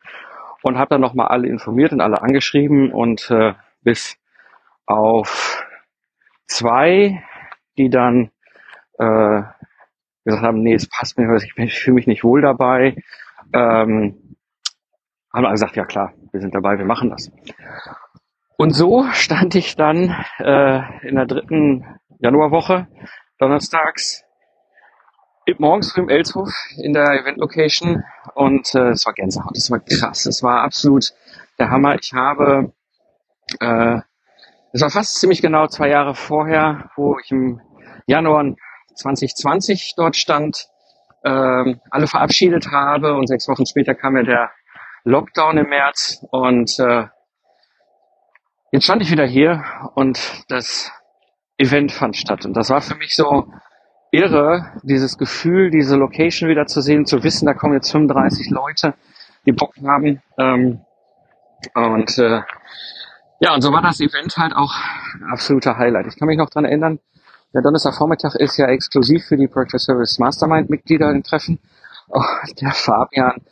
und 0.62 0.78
habe 0.78 0.90
dann 0.90 1.00
nochmal 1.00 1.28
alle 1.28 1.48
informiert 1.48 1.92
und 1.92 2.00
alle 2.00 2.22
angeschrieben 2.22 2.92
und 2.92 3.30
äh, 3.30 3.54
bis 3.82 4.16
auf 4.86 5.64
zwei, 6.46 7.22
die 7.76 7.90
dann 7.90 8.30
äh, 8.98 9.42
gesagt 10.24 10.42
haben, 10.42 10.62
nee, 10.62 10.74
es 10.74 10.88
passt 10.88 11.18
mir, 11.18 11.34
ich, 11.36 11.74
fühle 11.74 11.94
mich 11.94 12.06
nicht 12.06 12.24
wohl 12.24 12.40
dabei, 12.40 12.96
ähm, 13.52 14.36
haben 15.32 15.44
alle 15.44 15.50
gesagt, 15.50 15.76
ja 15.76 15.84
klar, 15.84 16.12
wir 16.32 16.40
sind 16.40 16.54
dabei, 16.54 16.78
wir 16.78 16.84
machen 16.84 17.10
das. 17.10 17.30
Und 18.56 18.70
so 18.70 19.04
stand 19.12 19.54
ich 19.54 19.76
dann 19.76 20.14
äh, 20.38 21.06
in 21.06 21.16
der 21.16 21.26
dritten 21.26 21.84
Januarwoche, 22.20 22.86
donnerstags, 23.38 24.24
morgens 25.58 25.92
früh 25.92 26.02
im 26.02 26.08
Elshof 26.08 26.50
in 26.78 26.92
der 26.92 27.20
Event 27.20 27.38
Location 27.38 28.02
und 28.34 28.74
äh, 28.74 28.90
es 28.90 29.04
war 29.04 29.12
Gänsehaut, 29.12 29.56
es 29.56 29.70
war 29.70 29.80
krass, 29.80 30.26
es 30.26 30.42
war 30.42 30.62
absolut 30.62 31.12
der 31.58 31.70
Hammer. 31.70 31.96
Ich 31.96 32.12
habe 32.14 32.72
äh, 33.60 34.00
es 34.74 34.82
war 34.82 34.90
fast 34.90 35.20
ziemlich 35.20 35.40
genau 35.40 35.68
zwei 35.68 35.88
Jahre 35.88 36.16
vorher, 36.16 36.90
wo 36.96 37.16
ich 37.22 37.30
im 37.30 37.60
Januar 38.06 38.56
2020 38.96 39.94
dort 39.96 40.16
stand, 40.16 40.66
ähm, 41.24 41.80
alle 41.90 42.08
verabschiedet 42.08 42.72
habe 42.72 43.14
und 43.14 43.28
sechs 43.28 43.46
Wochen 43.46 43.66
später 43.66 43.94
kam 43.94 44.16
ja 44.16 44.24
der 44.24 44.50
Lockdown 45.04 45.58
im 45.58 45.68
März 45.68 46.26
und 46.32 46.76
äh, 46.80 47.04
jetzt 48.72 48.82
stand 48.82 49.00
ich 49.00 49.12
wieder 49.12 49.24
hier 49.24 49.62
und 49.94 50.44
das 50.48 50.90
Event 51.56 51.92
fand 51.92 52.16
statt. 52.16 52.44
Und 52.44 52.56
das 52.56 52.70
war 52.70 52.80
für 52.80 52.96
mich 52.96 53.14
so 53.14 53.46
irre, 54.10 54.72
dieses 54.82 55.18
Gefühl, 55.18 55.70
diese 55.70 55.94
Location 55.94 56.50
wieder 56.50 56.66
zu 56.66 56.80
sehen, 56.80 57.06
zu 57.06 57.22
wissen, 57.22 57.46
da 57.46 57.54
kommen 57.54 57.74
jetzt 57.74 57.92
35 57.92 58.50
Leute, 58.50 58.94
die 59.46 59.52
Bock 59.52 59.76
haben 59.86 60.20
ähm, 60.36 60.80
und 61.74 62.18
äh, 62.18 62.42
ja, 63.40 63.54
und 63.54 63.62
so 63.62 63.72
war 63.72 63.82
das 63.82 64.00
Event 64.00 64.36
halt 64.36 64.54
auch 64.54 64.74
absoluter 65.30 65.76
Highlight. 65.76 66.06
Ich 66.06 66.16
kann 66.16 66.28
mich 66.28 66.38
noch 66.38 66.50
dran 66.50 66.64
erinnern, 66.64 66.98
der 67.54 67.62
Donnerstagvormittag 67.62 68.34
ist 68.34 68.56
ja 68.56 68.66
exklusiv 68.66 69.26
für 69.26 69.36
die 69.36 69.46
Project 69.46 69.80
Service 69.80 70.18
Mastermind 70.18 70.70
Mitglieder 70.70 71.08
ein 71.08 71.22
Treffen. 71.22 71.60
Oh, 72.08 72.20
der 72.60 72.72
Fabian 72.72 73.42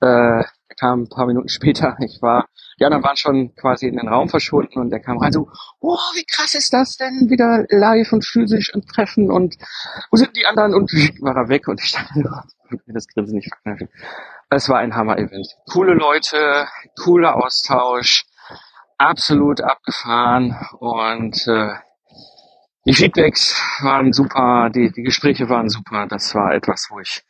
äh, 0.00 0.44
kam 0.78 1.02
ein 1.02 1.08
paar 1.08 1.26
Minuten 1.26 1.48
später. 1.48 1.96
Ich 2.00 2.20
war, 2.20 2.46
die 2.78 2.84
anderen 2.84 3.02
waren 3.02 3.16
schon 3.16 3.54
quasi 3.54 3.86
in 3.86 3.96
den 3.96 4.08
Raum 4.08 4.28
verschwunden 4.28 4.78
und 4.78 4.90
der 4.90 5.00
kam 5.00 5.16
rein 5.18 5.32
so, 5.32 5.48
oh, 5.80 5.96
wie 6.14 6.24
krass 6.24 6.54
ist 6.54 6.72
das 6.74 6.98
denn? 6.98 7.30
Wieder 7.30 7.64
live 7.70 8.12
und 8.12 8.26
physisch 8.26 8.74
und 8.74 8.88
Treffen 8.88 9.30
und 9.30 9.56
wo 10.10 10.18
sind 10.18 10.36
die 10.36 10.44
anderen? 10.44 10.74
Und 10.74 10.92
war 11.22 11.34
er 11.34 11.48
weg 11.48 11.66
und 11.66 11.80
ich 11.80 11.88
stand 11.88 12.14
mir 12.14 12.94
das 12.94 13.08
Grinsen 13.08 13.36
nicht 13.36 13.48
verkneifen. 13.48 13.88
Es 14.50 14.68
war 14.68 14.78
ein 14.78 14.94
Hammer-Event. 14.94 15.56
Coole 15.72 15.94
Leute, 15.94 16.66
cooler 17.02 17.36
Austausch, 17.36 18.25
absolut 18.98 19.60
abgefahren 19.60 20.56
und 20.78 21.46
äh, 21.46 21.74
die 22.86 22.94
Feedbacks 22.94 23.60
waren 23.82 24.12
super, 24.12 24.70
die, 24.70 24.92
die 24.92 25.02
Gespräche 25.02 25.48
waren 25.48 25.68
super. 25.68 26.06
Das 26.06 26.34
war 26.36 26.54
etwas, 26.54 26.86
wo 26.90 27.00
ich 27.00 27.24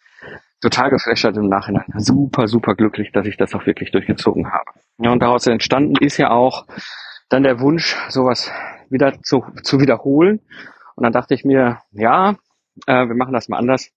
total 0.61 0.91
geflasht 0.91 1.25
im 1.25 1.49
Nachhinein. 1.49 1.87
Super, 1.97 2.47
super 2.47 2.75
glücklich, 2.75 3.11
dass 3.13 3.27
ich 3.27 3.39
das 3.39 3.55
auch 3.55 3.65
wirklich 3.65 3.91
durchgezogen 3.91 4.53
habe. 4.53 4.71
Ja, 4.99 5.13
und 5.13 5.21
daraus 5.21 5.47
entstanden 5.47 5.97
ist 5.99 6.19
ja 6.19 6.31
auch 6.31 6.67
dann 7.31 7.43
der 7.43 7.59
Wunsch, 7.61 7.97
sowas 8.11 8.53
wieder 8.91 9.21
zu, 9.23 9.45
zu 9.63 9.81
wiederholen. 9.81 10.41
Und 10.95 11.05
dann 11.05 11.13
dachte 11.13 11.33
ich 11.33 11.45
mir, 11.45 11.79
ja, 11.93 12.37
äh, 12.87 13.09
wir 13.09 13.15
machen 13.15 13.33
das 13.33 13.49
mal 13.49 13.59
anders. 13.59 13.91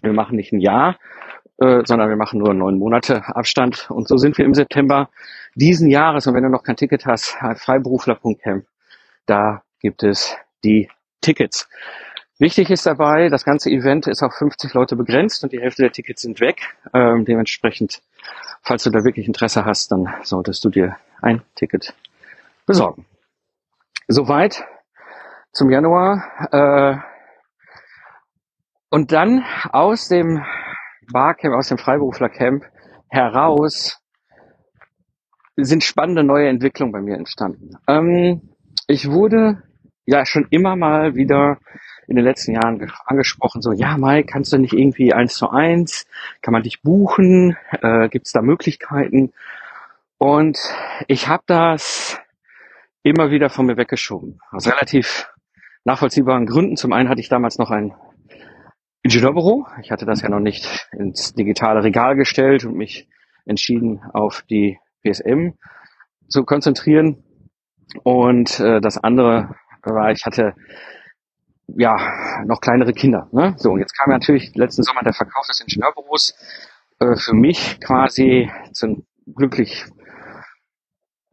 Wir 0.00 0.14
machen 0.14 0.36
nicht 0.36 0.52
ein 0.52 0.60
Jahr, 0.60 0.98
äh, 1.58 1.82
sondern 1.84 2.08
wir 2.08 2.16
machen 2.16 2.38
nur 2.38 2.54
neun 2.54 2.78
Monate 2.78 3.26
Abstand. 3.26 3.90
Und 3.90 4.08
so 4.08 4.16
sind 4.16 4.38
wir 4.38 4.44
im 4.46 4.54
September 4.54 5.10
diesen 5.58 5.90
Jahres. 5.90 6.26
Und 6.26 6.34
wenn 6.34 6.42
du 6.42 6.48
noch 6.48 6.62
kein 6.62 6.76
Ticket 6.76 7.06
hast, 7.06 7.30
freiberufler.camp, 7.56 8.66
da 9.26 9.62
gibt 9.80 10.02
es 10.02 10.36
die 10.64 10.88
Tickets. 11.20 11.68
Wichtig 12.38 12.70
ist 12.70 12.86
dabei, 12.86 13.28
das 13.28 13.44
ganze 13.44 13.68
Event 13.68 14.06
ist 14.06 14.22
auf 14.22 14.32
50 14.32 14.72
Leute 14.72 14.94
begrenzt 14.94 15.42
und 15.42 15.52
die 15.52 15.60
Hälfte 15.60 15.82
der 15.82 15.90
Tickets 15.90 16.22
sind 16.22 16.40
weg. 16.40 16.76
Ähm, 16.94 17.24
dementsprechend, 17.24 18.00
falls 18.62 18.84
du 18.84 18.90
da 18.90 19.02
wirklich 19.04 19.26
Interesse 19.26 19.64
hast, 19.64 19.90
dann 19.90 20.14
solltest 20.22 20.64
du 20.64 20.70
dir 20.70 20.96
ein 21.20 21.42
Ticket 21.56 21.94
besorgen. 22.64 23.06
Soweit 24.06 24.64
zum 25.52 25.70
Januar. 25.70 26.22
Äh, 26.52 26.98
und 28.90 29.10
dann 29.10 29.44
aus 29.72 30.08
dem 30.08 30.44
Barcamp, 31.12 31.56
aus 31.56 31.68
dem 31.68 31.78
Freiberuflercamp 31.78 32.64
heraus 33.08 34.00
sind 35.64 35.84
spannende 35.84 36.24
neue 36.24 36.48
Entwicklungen 36.48 36.92
bei 36.92 37.00
mir 37.00 37.16
entstanden. 37.16 37.76
Ähm, 37.86 38.42
ich 38.86 39.10
wurde 39.10 39.62
ja 40.06 40.24
schon 40.24 40.46
immer 40.50 40.76
mal 40.76 41.14
wieder 41.14 41.58
in 42.06 42.16
den 42.16 42.24
letzten 42.24 42.52
Jahren 42.52 42.90
angesprochen, 43.04 43.60
so, 43.60 43.72
ja, 43.72 43.98
Mike, 43.98 44.28
kannst 44.32 44.52
du 44.52 44.58
nicht 44.58 44.72
irgendwie 44.72 45.12
eins 45.12 45.34
zu 45.34 45.50
eins? 45.50 46.06
Kann 46.40 46.52
man 46.52 46.62
dich 46.62 46.80
buchen? 46.82 47.56
Äh, 47.82 48.08
Gibt 48.08 48.26
es 48.26 48.32
da 48.32 48.40
Möglichkeiten? 48.40 49.32
Und 50.16 50.58
ich 51.06 51.28
habe 51.28 51.42
das 51.46 52.18
immer 53.02 53.30
wieder 53.30 53.50
von 53.50 53.66
mir 53.66 53.76
weggeschoben. 53.76 54.40
Aus 54.50 54.66
relativ 54.66 55.30
nachvollziehbaren 55.84 56.46
Gründen. 56.46 56.76
Zum 56.76 56.92
einen 56.92 57.08
hatte 57.08 57.20
ich 57.20 57.28
damals 57.28 57.58
noch 57.58 57.70
ein 57.70 57.94
Ingenieurbüro. 59.02 59.66
Ich 59.82 59.90
hatte 59.90 60.06
das 60.06 60.22
ja 60.22 60.28
noch 60.28 60.40
nicht 60.40 60.88
ins 60.92 61.34
digitale 61.34 61.84
Regal 61.84 62.16
gestellt 62.16 62.64
und 62.64 62.74
mich 62.74 63.08
entschieden, 63.44 64.00
auf 64.12 64.42
die 64.48 64.78
PSM 65.02 65.54
zu 66.28 66.44
konzentrieren. 66.44 67.24
Und 68.02 68.60
äh, 68.60 68.80
das 68.80 68.98
andere 68.98 69.54
war, 69.82 70.10
ich 70.12 70.24
hatte 70.26 70.54
ja, 71.76 71.96
noch 72.46 72.60
kleinere 72.60 72.92
Kinder. 72.92 73.28
Ne? 73.32 73.54
So, 73.58 73.72
und 73.72 73.80
jetzt 73.80 73.96
kam 73.96 74.10
ja 74.10 74.18
natürlich 74.18 74.54
letzten 74.54 74.82
Sommer 74.82 75.02
der 75.02 75.12
Verkauf 75.12 75.46
des 75.46 75.60
Ingenieurbüros 75.60 76.34
äh, 76.98 77.16
für 77.16 77.34
mich 77.34 77.78
quasi 77.80 78.50
zum 78.72 79.06
glücklich 79.34 79.84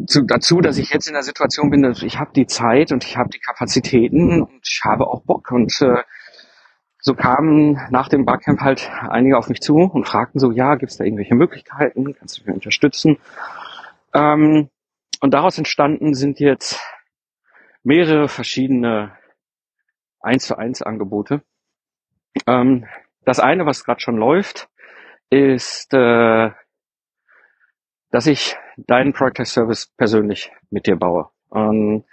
zu, 0.05 0.23
dazu, 0.23 0.59
dass 0.59 0.77
ich 0.77 0.89
jetzt 0.89 1.07
in 1.07 1.13
der 1.13 1.23
Situation 1.23 1.69
bin, 1.69 1.81
dass 1.81 2.03
ich 2.03 2.19
habe 2.19 2.31
die 2.35 2.47
Zeit 2.47 2.91
und 2.91 3.05
ich 3.05 3.15
habe 3.17 3.29
die 3.29 3.39
Kapazitäten 3.39 4.41
und 4.41 4.61
ich 4.61 4.81
habe 4.83 5.07
auch 5.07 5.23
Bock. 5.23 5.51
Und 5.51 5.81
äh, 5.81 6.03
so 7.05 7.13
kamen 7.13 7.79
nach 7.91 8.09
dem 8.09 8.25
Barcamp 8.25 8.61
halt 8.61 8.89
einige 9.07 9.37
auf 9.37 9.47
mich 9.47 9.61
zu 9.61 9.77
und 9.77 10.07
fragten 10.07 10.39
so, 10.39 10.51
ja, 10.51 10.73
gibt 10.73 10.91
es 10.91 10.97
da 10.97 11.03
irgendwelche 11.03 11.35
Möglichkeiten? 11.35 12.15
Kannst 12.15 12.39
du 12.39 12.45
mich 12.45 12.55
unterstützen? 12.55 13.19
Ähm, 14.15 14.69
und 15.21 15.33
daraus 15.35 15.55
entstanden 15.59 16.15
sind 16.15 16.39
jetzt 16.39 16.81
mehrere 17.83 18.27
verschiedene 18.27 19.11
1 20.21 20.47
zu 20.47 20.57
1 20.57 20.81
Angebote. 20.81 21.43
Ähm, 22.47 22.87
das 23.23 23.39
eine, 23.39 23.67
was 23.67 23.83
gerade 23.83 23.99
schon 23.99 24.17
läuft, 24.17 24.67
ist, 25.29 25.93
äh, 25.93 26.49
dass 28.09 28.25
ich 28.25 28.57
deinen 28.77 29.13
Product 29.13 29.45
Service 29.45 29.93
persönlich 29.95 30.51
mit 30.71 30.87
dir 30.87 30.95
baue. 30.95 31.29
Ähm, 31.53 32.03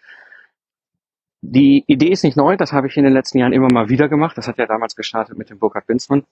die 1.42 1.84
Idee 1.88 2.11
ist 2.11 2.22
nicht 2.22 2.37
neu, 2.37 2.56
das 2.56 2.72
habe 2.72 2.87
ich 2.87 2.96
in 2.96 3.04
den 3.04 3.12
letzten 3.12 3.38
Jahren 3.38 3.52
immer 3.52 3.68
mal 3.70 3.88
wieder 3.88 4.08
gemacht. 4.08 4.38
Das 4.38 4.46
hat 4.46 4.58
ja 4.58 4.66
damals 4.66 4.94
gestartet 4.94 5.37
mit 5.37 5.50
dem 5.50 5.58
Burkhard 5.58 5.88
Winzmann. 5.88 6.25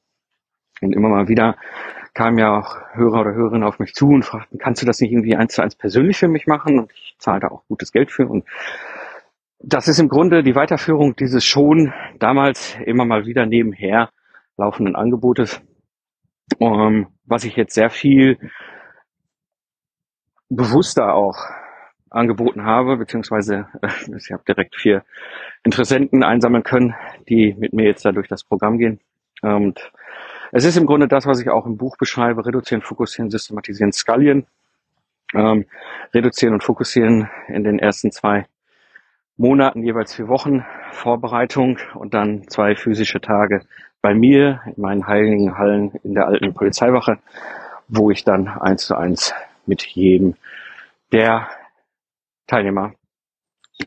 Und 0.81 0.95
immer 0.95 1.09
mal 1.09 1.29
wieder 1.29 1.57
kamen 2.15 2.39
ja 2.39 2.57
auch 2.57 2.77
Hörer 2.93 3.21
oder 3.21 3.35
Hörerinnen 3.35 3.65
auf 3.65 3.81
mich 3.81 3.93
zu 3.93 4.09
und 4.09 4.25
fragten, 4.25 4.59
kannst 4.59 4.81
du 4.81 4.87
das 4.87 5.01
nicht 5.01 5.13
irgendwie 5.13 5.37
eins 5.37 5.55
zu 5.55 5.63
eins 5.63 5.75
persönlich 5.75 6.17
für 6.17 6.29
mich 6.29 6.47
machen? 6.47 6.79
Und 6.79 6.93
ich 6.93 7.17
zahle 7.19 7.41
da 7.41 7.49
auch 7.49 7.67
gutes 7.67 7.93
Geld 7.93 8.11
für. 8.11 8.27
Und 8.27 8.47
das 9.59 9.89
ist 9.89 9.99
im 9.99 10.09
Grunde 10.09 10.43
die 10.43 10.55
Weiterführung 10.55 11.17
dieses 11.17 11.45
schon 11.45 11.93
damals 12.19 12.79
immer 12.87 13.05
mal 13.05 13.27
wieder 13.27 13.47
nebenher 13.47 14.11
laufenden 14.57 14.95
Angebotes, 14.95 15.61
ähm, 16.61 17.09
was 17.25 17.45
ich 17.45 17.57
jetzt 17.57 17.75
sehr 17.75 17.91
viel 17.91 18.39
bewusster 20.49 21.15
auch 21.15 21.37
angeboten 22.11 22.65
habe, 22.65 22.97
beziehungsweise 22.97 23.69
äh, 23.83 24.17
ich 24.17 24.33
habe 24.33 24.43
direkt 24.47 24.77
vier 24.77 25.05
Interessenten 25.63 26.23
einsammeln 26.23 26.65
können, 26.65 26.95
die 27.29 27.55
mit 27.59 27.73
mir 27.73 27.87
jetzt 27.87 28.05
da 28.05 28.13
durch 28.13 28.29
das 28.29 28.45
Programm 28.45 28.79
gehen. 28.79 29.01
Und 29.43 29.91
es 30.53 30.65
ist 30.65 30.77
im 30.77 30.87
Grunde 30.87 31.09
das, 31.09 31.27
was 31.27 31.41
ich 31.41 31.49
auch 31.49 31.67
im 31.67 31.77
Buch 31.77 31.97
beschreibe, 31.97 32.45
reduzieren, 32.45 32.83
fokussieren, 32.83 33.31
systematisieren, 33.31 33.93
skalieren. 33.93 34.47
Ähm, 35.33 35.67
reduzieren 36.13 36.55
und 36.55 36.65
fokussieren 36.65 37.31
in 37.47 37.63
den 37.63 37.79
ersten 37.79 38.11
zwei 38.11 38.47
Monaten 39.37 39.85
jeweils 39.85 40.15
vier 40.15 40.27
Wochen 40.27 40.65
Vorbereitung 40.91 41.79
und 41.95 42.15
dann 42.15 42.49
zwei 42.49 42.75
physische 42.75 43.21
Tage 43.21 43.63
bei 44.03 44.13
mir 44.13 44.61
in 44.67 44.83
meinen 44.83 45.07
heiligen 45.07 45.57
Hallen 45.57 45.93
in 46.03 46.15
der 46.15 46.27
alten 46.27 46.53
Polizeiwache, 46.53 47.19
wo 47.87 48.11
ich 48.11 48.25
dann 48.25 48.49
eins 48.49 48.87
zu 48.87 48.97
eins 48.97 49.33
mit 49.67 49.83
jedem 49.83 50.35
der 51.13 51.49
Teilnehmer 52.51 52.93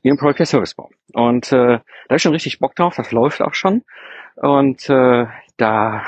ihren 0.02 0.18
Project 0.18 0.48
Service 0.48 0.74
baue. 0.74 0.90
Und 1.14 1.52
äh, 1.52 1.80
da 2.08 2.16
ist 2.16 2.22
schon 2.22 2.32
richtig 2.32 2.60
Bock 2.60 2.76
drauf, 2.76 2.96
das 2.96 3.12
läuft 3.12 3.42
auch 3.42 3.54
schon. 3.54 3.84
Und 4.36 4.90
äh, 4.90 5.28
da 5.58 6.04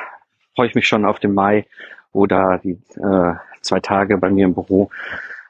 freue 0.55 0.67
ich 0.67 0.75
mich 0.75 0.87
schon 0.87 1.05
auf 1.05 1.19
den 1.19 1.33
Mai, 1.33 1.67
wo 2.11 2.25
da 2.25 2.57
die 2.57 2.79
äh, 2.95 3.33
zwei 3.61 3.79
Tage 3.79 4.17
bei 4.17 4.29
mir 4.29 4.45
im 4.45 4.55
Büro 4.55 4.89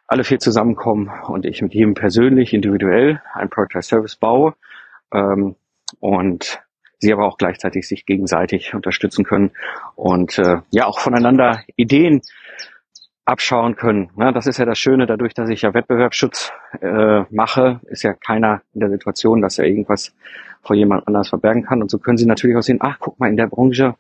alle 0.08 0.24
vier 0.24 0.40
zusammenkommen 0.40 1.12
und 1.28 1.46
ich 1.46 1.62
mit 1.62 1.74
jedem 1.74 1.94
persönlich, 1.94 2.54
individuell 2.54 3.22
ein 3.34 3.50
Product 3.50 3.82
Service 3.82 4.16
baue 4.16 4.54
ähm, 5.14 5.56
und 6.00 6.62
sie 7.00 7.14
aber 7.14 7.26
auch 7.26 7.38
gleichzeitig 7.38 7.88
sich 7.88 8.06
gegenseitig 8.06 8.74
unterstützen 8.74 9.26
können 9.26 9.52
und 9.96 10.38
äh, 10.38 10.58
ja 10.70 10.86
auch 10.86 11.00
voneinander 11.00 11.62
Ideen 11.76 12.22
abschauen 13.26 13.76
können. 13.76 14.12
Ja, 14.18 14.32
das 14.32 14.46
ist 14.46 14.58
ja 14.58 14.66
das 14.66 14.78
Schöne, 14.78 15.08
dadurch, 15.08 15.34
dass 15.34 15.50
ich 15.50 15.64
ja 15.64 15.74
Wettbewerbsschutz 15.74 16.54
äh, 16.82 17.24
mache, 17.32 17.82
ist 17.86 18.04
ja 18.04 18.14
keiner 18.14 18.62
in 18.74 18.82
der 18.82 18.90
Situation, 18.90 19.42
dass 19.42 19.58
er 19.58 19.66
irgendwas 19.66 20.16
vor 20.62 20.76
jemand 20.76 21.08
anders 21.08 21.30
verbergen 21.30 21.64
kann. 21.64 21.82
Und 21.82 21.90
so 21.90 21.98
können 21.98 22.18
sie 22.18 22.28
natürlich 22.28 22.56
auch 22.56 22.62
sehen, 22.62 22.80
ach, 22.82 22.98
guck 23.00 23.20
mal, 23.20 23.30
in 23.30 23.38
der 23.38 23.48
Branche 23.48 23.96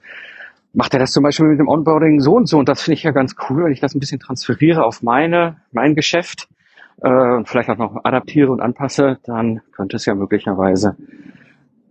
macht 0.73 0.93
er 0.93 0.99
das 0.99 1.11
zum 1.11 1.23
Beispiel 1.23 1.47
mit 1.47 1.59
dem 1.59 1.67
Onboarding 1.67 2.19
so 2.19 2.35
und 2.35 2.47
so. 2.47 2.59
Und 2.59 2.69
das 2.69 2.83
finde 2.83 2.95
ich 2.95 3.03
ja 3.03 3.11
ganz 3.11 3.35
cool, 3.49 3.63
wenn 3.63 3.71
ich 3.71 3.79
das 3.79 3.95
ein 3.95 3.99
bisschen 3.99 4.19
transferiere 4.19 4.85
auf 4.85 5.01
meine, 5.01 5.57
mein 5.71 5.95
Geschäft 5.95 6.47
äh, 7.01 7.09
und 7.09 7.47
vielleicht 7.47 7.69
auch 7.69 7.77
noch 7.77 8.03
adaptiere 8.03 8.51
und 8.51 8.61
anpasse, 8.61 9.17
dann 9.23 9.61
könnte 9.71 9.95
es 9.95 10.05
ja 10.05 10.13
möglicherweise 10.13 10.97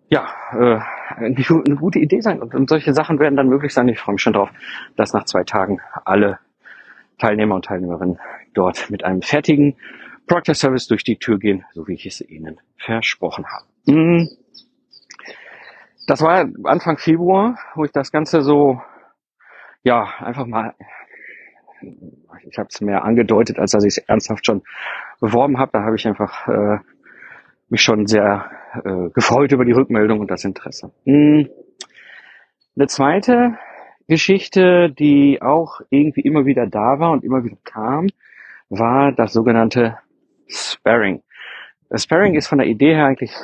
ja, 0.08 0.26
äh, 0.52 0.78
eine 1.16 1.76
gute 1.76 1.98
Idee 1.98 2.20
sein. 2.20 2.40
Und, 2.40 2.54
und 2.54 2.68
solche 2.68 2.92
Sachen 2.92 3.18
werden 3.18 3.36
dann 3.36 3.48
möglich 3.48 3.72
sein. 3.72 3.88
Ich 3.88 3.98
freue 3.98 4.14
mich 4.14 4.22
schon 4.22 4.34
drauf, 4.34 4.50
dass 4.96 5.12
nach 5.12 5.24
zwei 5.24 5.42
Tagen 5.42 5.80
alle 6.04 6.38
Teilnehmer 7.18 7.54
und 7.56 7.64
Teilnehmerinnen 7.64 8.18
dort 8.54 8.90
mit 8.90 9.04
einem 9.04 9.22
fertigen 9.22 9.76
Product 10.26 10.54
Service 10.54 10.86
durch 10.86 11.04
die 11.04 11.16
Tür 11.16 11.38
gehen, 11.38 11.64
so 11.72 11.86
wie 11.86 11.94
ich 11.94 12.06
es 12.06 12.20
Ihnen 12.20 12.60
versprochen 12.78 13.44
habe. 13.46 13.66
Hm. 13.86 14.28
Das 16.06 16.22
war 16.22 16.46
Anfang 16.64 16.98
Februar, 16.98 17.58
wo 17.74 17.84
ich 17.84 17.92
das 17.92 18.12
Ganze 18.12 18.42
so, 18.42 18.80
ja, 19.82 20.08
einfach 20.18 20.46
mal, 20.46 20.74
ich 21.80 22.58
habe 22.58 22.68
es 22.70 22.80
mehr 22.80 23.04
angedeutet, 23.04 23.58
als 23.58 23.72
dass 23.72 23.84
ich 23.84 23.96
es 23.96 23.98
ernsthaft 23.98 24.46
schon 24.46 24.62
beworben 25.20 25.58
habe. 25.58 25.72
Da 25.72 25.82
habe 25.82 25.96
ich 25.96 26.06
einfach 26.06 26.48
äh, 26.48 26.78
mich 27.68 27.82
schon 27.82 28.06
sehr 28.06 28.50
äh, 28.84 29.10
gefreut 29.10 29.52
über 29.52 29.64
die 29.64 29.72
Rückmeldung 29.72 30.20
und 30.20 30.30
das 30.30 30.44
Interesse. 30.44 30.92
Hm. 31.04 31.48
Eine 32.76 32.86
zweite 32.86 33.58
Geschichte, 34.06 34.90
die 34.90 35.40
auch 35.40 35.80
irgendwie 35.90 36.20
immer 36.20 36.44
wieder 36.46 36.66
da 36.66 36.98
war 36.98 37.12
und 37.12 37.24
immer 37.24 37.44
wieder 37.44 37.56
kam, 37.64 38.08
war 38.68 39.12
das 39.12 39.32
sogenannte 39.32 39.98
Sparring. 40.48 41.22
Das 41.88 42.04
Sparring 42.04 42.34
ist 42.34 42.48
von 42.48 42.58
der 42.58 42.66
Idee 42.66 42.94
her 42.94 43.06
eigentlich 43.06 43.34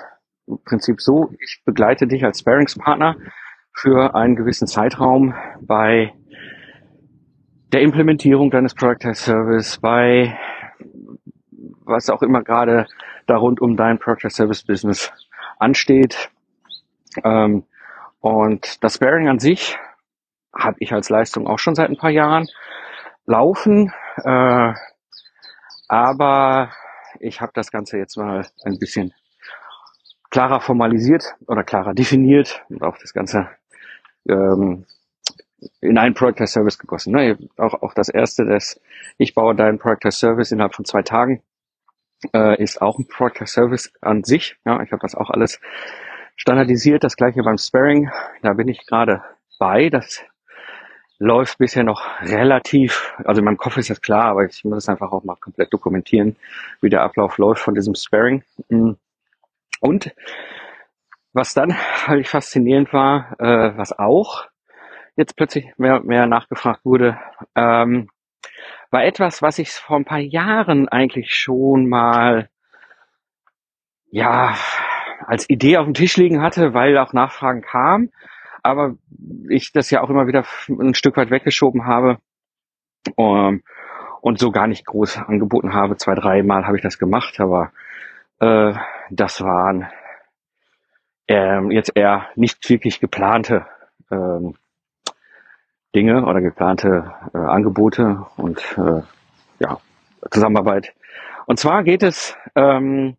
im 0.47 0.59
Prinzip 0.65 1.01
so, 1.01 1.31
ich 1.41 1.63
begleite 1.65 2.07
dich 2.07 2.25
als 2.25 2.41
Sparingspartner 2.41 3.17
für 3.73 4.15
einen 4.15 4.37
gewissen 4.37 4.67
Zeitraum 4.67 5.35
bei 5.61 6.13
der 7.73 7.83
Implementierung 7.83 8.51
deines 8.51 8.75
Product 8.75 9.09
as 9.09 9.25
Service, 9.25 9.79
bei 9.79 10.37
was 11.85 12.11
auch 12.11 12.23
immer 12.23 12.43
gerade 12.43 12.87
da 13.27 13.37
rund 13.37 13.61
um 13.61 13.77
dein 13.77 13.99
Product 13.99 14.27
as 14.27 14.35
Service 14.35 14.65
Business 14.65 15.13
ansteht. 15.59 16.31
Ähm, 17.25 17.65
und 18.21 18.83
das 18.85 18.97
Sparing 18.97 19.29
an 19.29 19.39
sich 19.39 19.79
habe 20.55 20.77
ich 20.81 20.93
als 20.93 21.09
Leistung 21.11 21.47
auch 21.47 21.59
schon 21.59 21.75
seit 21.75 21.91
ein 21.91 21.97
paar 21.97 22.11
Jahren 22.11 22.49
laufen. 23.27 23.93
Äh, 24.25 24.73
aber 25.89 26.71
ich 27.19 27.41
habe 27.41 27.53
das 27.55 27.71
Ganze 27.71 27.99
jetzt 27.99 28.17
mal 28.17 28.47
ein 28.65 28.79
bisschen 28.79 29.13
klarer 30.31 30.61
formalisiert 30.61 31.35
oder 31.47 31.65
klarer 31.65 31.95
definiert 31.95 32.65
und 32.69 32.83
auch 32.83 32.97
das 32.99 33.13
Ganze 33.13 33.49
ähm, 34.29 34.87
in 35.81 35.99
einen 35.99 36.15
Project 36.15 36.41
as 36.41 36.53
Service 36.53 36.79
gegossen. 36.79 37.13
Ne? 37.13 37.37
Auch, 37.57 37.75
auch 37.83 37.95
das 37.95 38.09
erste, 38.09 38.45
das 38.45 38.81
ich 39.19 39.35
baue 39.35 39.55
deinen 39.55 39.79
Project 39.79 40.07
as 40.07 40.19
Service 40.19 40.53
innerhalb 40.53 40.75
von 40.75 40.85
zwei 40.85 41.03
Tagen, 41.03 41.43
äh, 42.33 42.63
ist 42.63 42.81
auch 42.81 42.99
ein 42.99 43.07
Project 43.07 43.43
as 43.43 43.53
Service 43.53 43.93
an 44.01 44.25
sich. 44.25 44.57
Ja, 44.65 44.83
ich 44.83 44.93
habe 44.93 45.03
das 45.03 45.15
auch 45.15 45.31
alles 45.31 45.61
standardisiert. 46.37 47.05
Das 47.05 47.17
gleiche 47.17 47.43
beim 47.43 47.59
Sparing. 47.59 48.11
Da 48.43 48.55
bin 48.55 48.69
ich 48.69 48.87
gerade 48.87 49.23
bei. 49.59 49.91
Das 49.91 50.23
läuft 51.21 51.59
bisher 51.59 51.85
noch 51.85 52.03
relativ, 52.23 53.15
also 53.25 53.41
in 53.41 53.45
meinem 53.45 53.59
Kopf 53.59 53.77
ist 53.77 53.91
das 53.91 54.01
klar, 54.01 54.25
aber 54.25 54.47
ich 54.47 54.65
muss 54.65 54.79
es 54.79 54.89
einfach 54.89 55.13
auch 55.13 55.23
mal 55.23 55.37
komplett 55.37 55.73
dokumentieren, 55.73 56.35
wie 56.81 56.89
der 56.89 57.03
Ablauf 57.03 57.37
läuft 57.37 57.63
von 57.63 57.75
diesem 57.75 57.95
Sparing. 57.95 58.43
Mm. 58.71 58.93
Und 59.81 60.15
was 61.35 61.53
dann 61.53 61.77
halt 62.07 62.27
faszinierend 62.27 62.93
war, 62.95 63.39
äh, 63.39 63.77
was 63.77 63.97
auch 63.97 64.47
jetzt 65.15 65.37
plötzlich 65.37 65.67
mehr, 65.77 66.01
mehr 66.01 66.27
nachgefragt 66.27 66.85
wurde, 66.85 67.19
ähm, 67.55 68.09
war 68.91 69.05
etwas, 69.05 69.43
was 69.43 69.59
ich 69.59 69.71
vor 69.71 69.97
ein 69.97 70.07
paar 70.07 70.19
Jahren 70.19 70.89
eigentlich 70.89 71.35
schon 71.35 71.87
mal, 71.87 72.49
ja, 74.11 74.55
als 75.27 75.49
Idee 75.51 75.77
auf 75.77 75.85
dem 75.85 75.95
Tisch 75.95 76.17
liegen 76.17 76.41
hatte, 76.41 76.73
weil 76.73 76.97
auch 76.97 77.13
Nachfragen 77.13 77.61
kamen 77.61 78.11
aber 78.63 78.97
ich 79.49 79.73
das 79.73 79.91
ja 79.91 80.03
auch 80.03 80.11
immer 80.11 80.27
wieder 80.27 80.45
ein 80.69 80.95
Stück 80.95 81.17
weit 81.17 81.31
weggeschoben 81.31 81.87
habe 81.87 82.19
ähm, 83.17 83.63
und 84.21 84.39
so 84.39 84.51
gar 84.51 84.67
nicht 84.67 84.87
groß 84.87 85.19
angeboten 85.19 85.75
habe. 85.75 85.97
Zwei, 85.97 86.15
drei 86.15 86.43
Mal 86.43 86.67
habe 86.67 86.77
ich 86.77 86.83
das 86.83 86.99
gemacht, 86.99 87.41
aber 87.41 87.73
äh, 88.41 88.75
das 89.11 89.41
waren 89.41 89.89
ähm, 91.29 91.71
jetzt 91.71 91.93
eher 91.95 92.27
nicht 92.35 92.69
wirklich 92.69 93.01
geplante 93.01 93.67
ähm, 94.11 94.55
Dinge 95.95 96.25
oder 96.25 96.41
geplante 96.41 97.13
äh, 97.35 97.39
Angebote 97.39 98.27
und 98.37 98.61
äh, 98.79 99.03
ja, 99.59 99.79
Zusammenarbeit. 100.31 100.93
Und 101.47 101.59
zwar 101.59 101.83
geht 101.83 102.03
es 102.03 102.37
ähm, 102.55 103.17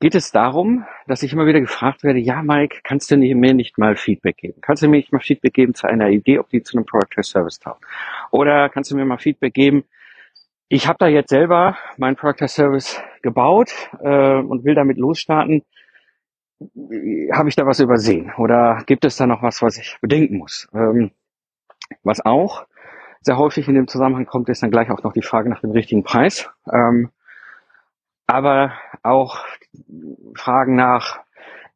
geht 0.00 0.14
es 0.14 0.30
darum, 0.30 0.84
dass 1.06 1.22
ich 1.22 1.32
immer 1.32 1.46
wieder 1.46 1.60
gefragt 1.60 2.04
werde, 2.04 2.20
ja, 2.20 2.42
Mike, 2.42 2.80
kannst 2.84 3.10
du 3.10 3.16
mir 3.16 3.54
nicht 3.54 3.78
mal 3.78 3.96
Feedback 3.96 4.36
geben? 4.36 4.60
Kannst 4.60 4.82
du 4.82 4.88
mir 4.88 4.96
nicht 4.96 5.12
mal 5.12 5.20
Feedback 5.20 5.54
geben 5.54 5.74
zu 5.74 5.86
einer 5.86 6.08
Idee, 6.08 6.38
ob 6.38 6.48
die 6.50 6.62
zu 6.62 6.76
einem 6.76 6.86
Product 6.86 7.16
or 7.16 7.24
Service 7.24 7.58
taugt? 7.58 7.84
Oder 8.30 8.68
kannst 8.68 8.90
du 8.90 8.96
mir 8.96 9.04
mal 9.04 9.18
Feedback 9.18 9.54
geben, 9.54 9.84
ich 10.68 10.86
habe 10.86 10.98
da 10.98 11.06
jetzt 11.06 11.30
selber 11.30 11.78
meinen 11.96 12.16
Product 12.16 12.42
or 12.42 12.48
Service 12.48 13.02
gebaut 13.22 13.72
äh, 14.00 14.34
und 14.34 14.64
will 14.64 14.74
damit 14.74 14.98
losstarten. 14.98 15.62
Habe 17.32 17.48
ich 17.48 17.56
da 17.56 17.66
was 17.66 17.80
übersehen? 17.80 18.32
Oder 18.36 18.82
gibt 18.86 19.04
es 19.04 19.16
da 19.16 19.26
noch 19.26 19.42
was, 19.42 19.62
was 19.62 19.78
ich 19.78 19.96
bedenken 20.02 20.36
muss? 20.36 20.68
Ähm, 20.74 21.10
was 22.02 22.24
auch 22.24 22.66
sehr 23.22 23.38
häufig 23.38 23.66
in 23.66 23.74
dem 23.74 23.88
Zusammenhang 23.88 24.26
kommt, 24.26 24.48
ist 24.48 24.62
dann 24.62 24.70
gleich 24.70 24.90
auch 24.90 25.02
noch 25.02 25.12
die 25.12 25.22
Frage 25.22 25.48
nach 25.48 25.60
dem 25.60 25.70
richtigen 25.70 26.04
Preis. 26.04 26.50
Ähm, 26.70 27.10
aber 28.28 28.74
auch 29.02 29.44
Fragen 30.36 30.76
nach, 30.76 31.20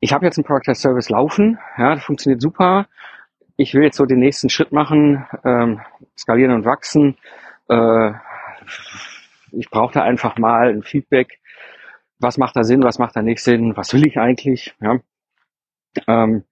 ich 0.00 0.12
habe 0.12 0.26
jetzt 0.26 0.38
einen 0.38 0.44
Product 0.44 0.70
as 0.70 0.80
Service 0.80 1.08
laufen, 1.08 1.58
ja, 1.78 1.94
das 1.94 2.04
funktioniert 2.04 2.40
super. 2.40 2.86
Ich 3.56 3.74
will 3.74 3.82
jetzt 3.82 3.96
so 3.96 4.06
den 4.06 4.20
nächsten 4.20 4.50
Schritt 4.50 4.70
machen, 4.70 5.26
ähm, 5.44 5.80
skalieren 6.16 6.52
und 6.52 6.64
wachsen. 6.64 7.16
Äh, 7.68 8.12
ich 9.52 9.70
brauche 9.70 9.94
da 9.94 10.02
einfach 10.02 10.36
mal 10.36 10.70
ein 10.70 10.82
Feedback. 10.82 11.40
Was 12.18 12.38
macht 12.38 12.54
da 12.56 12.64
Sinn, 12.64 12.82
was 12.82 12.98
macht 12.98 13.16
da 13.16 13.22
nicht 13.22 13.42
Sinn, 13.42 13.76
was 13.76 13.92
will 13.94 14.06
ich 14.06 14.18
eigentlich? 14.18 14.74
Ja. 14.80 14.98
Ähm, 16.06 16.44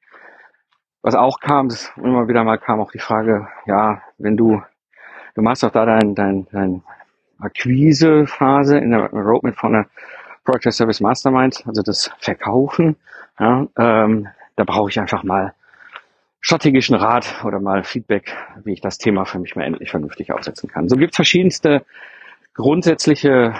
was 1.03 1.15
auch 1.15 1.41
kam, 1.41 1.69
das 1.69 1.93
immer 1.97 2.29
wieder 2.29 2.45
mal 2.45 2.59
kam 2.59 2.81
auch 2.81 2.93
die 2.93 2.99
Frage, 2.99 3.49
ja, 3.67 4.03
wenn 4.19 4.37
du, 4.37 4.63
du 5.35 5.43
machst 5.43 5.63
doch 5.63 5.71
da 5.71 5.87
dein, 5.87 6.15
dein, 6.15 6.47
dein 6.53 6.83
Akquisephase 7.41 8.79
in 8.79 8.91
der 8.91 9.11
Roadmap 9.11 9.57
von 9.57 9.73
der 9.73 9.87
Project 10.45 10.75
Service 10.75 11.01
Mastermind, 11.01 11.65
also 11.67 11.83
das 11.83 12.11
Verkaufen. 12.19 12.97
Ja, 13.39 13.67
ähm, 13.79 14.29
da 14.57 14.65
brauche 14.65 14.91
ich 14.91 15.01
einfach 15.01 15.23
mal 15.23 15.55
strategischen 16.41 16.97
Rat 16.97 17.45
oder 17.45 17.61
mal 17.61 17.85
Feedback, 17.85 18.37
wie 18.65 18.73
ich 18.73 18.81
das 18.81 18.99
Thema 18.99 19.25
für 19.25 19.39
mich 19.39 19.57
mal 19.57 19.65
endlich 19.65 19.91
vernünftig 19.91 20.33
aufsetzen 20.33 20.71
kann. 20.71 20.89
So 20.89 20.97
gibt 20.97 21.13
es 21.13 21.17
verschiedenste 21.17 21.85
grundsätzliche 22.55 23.55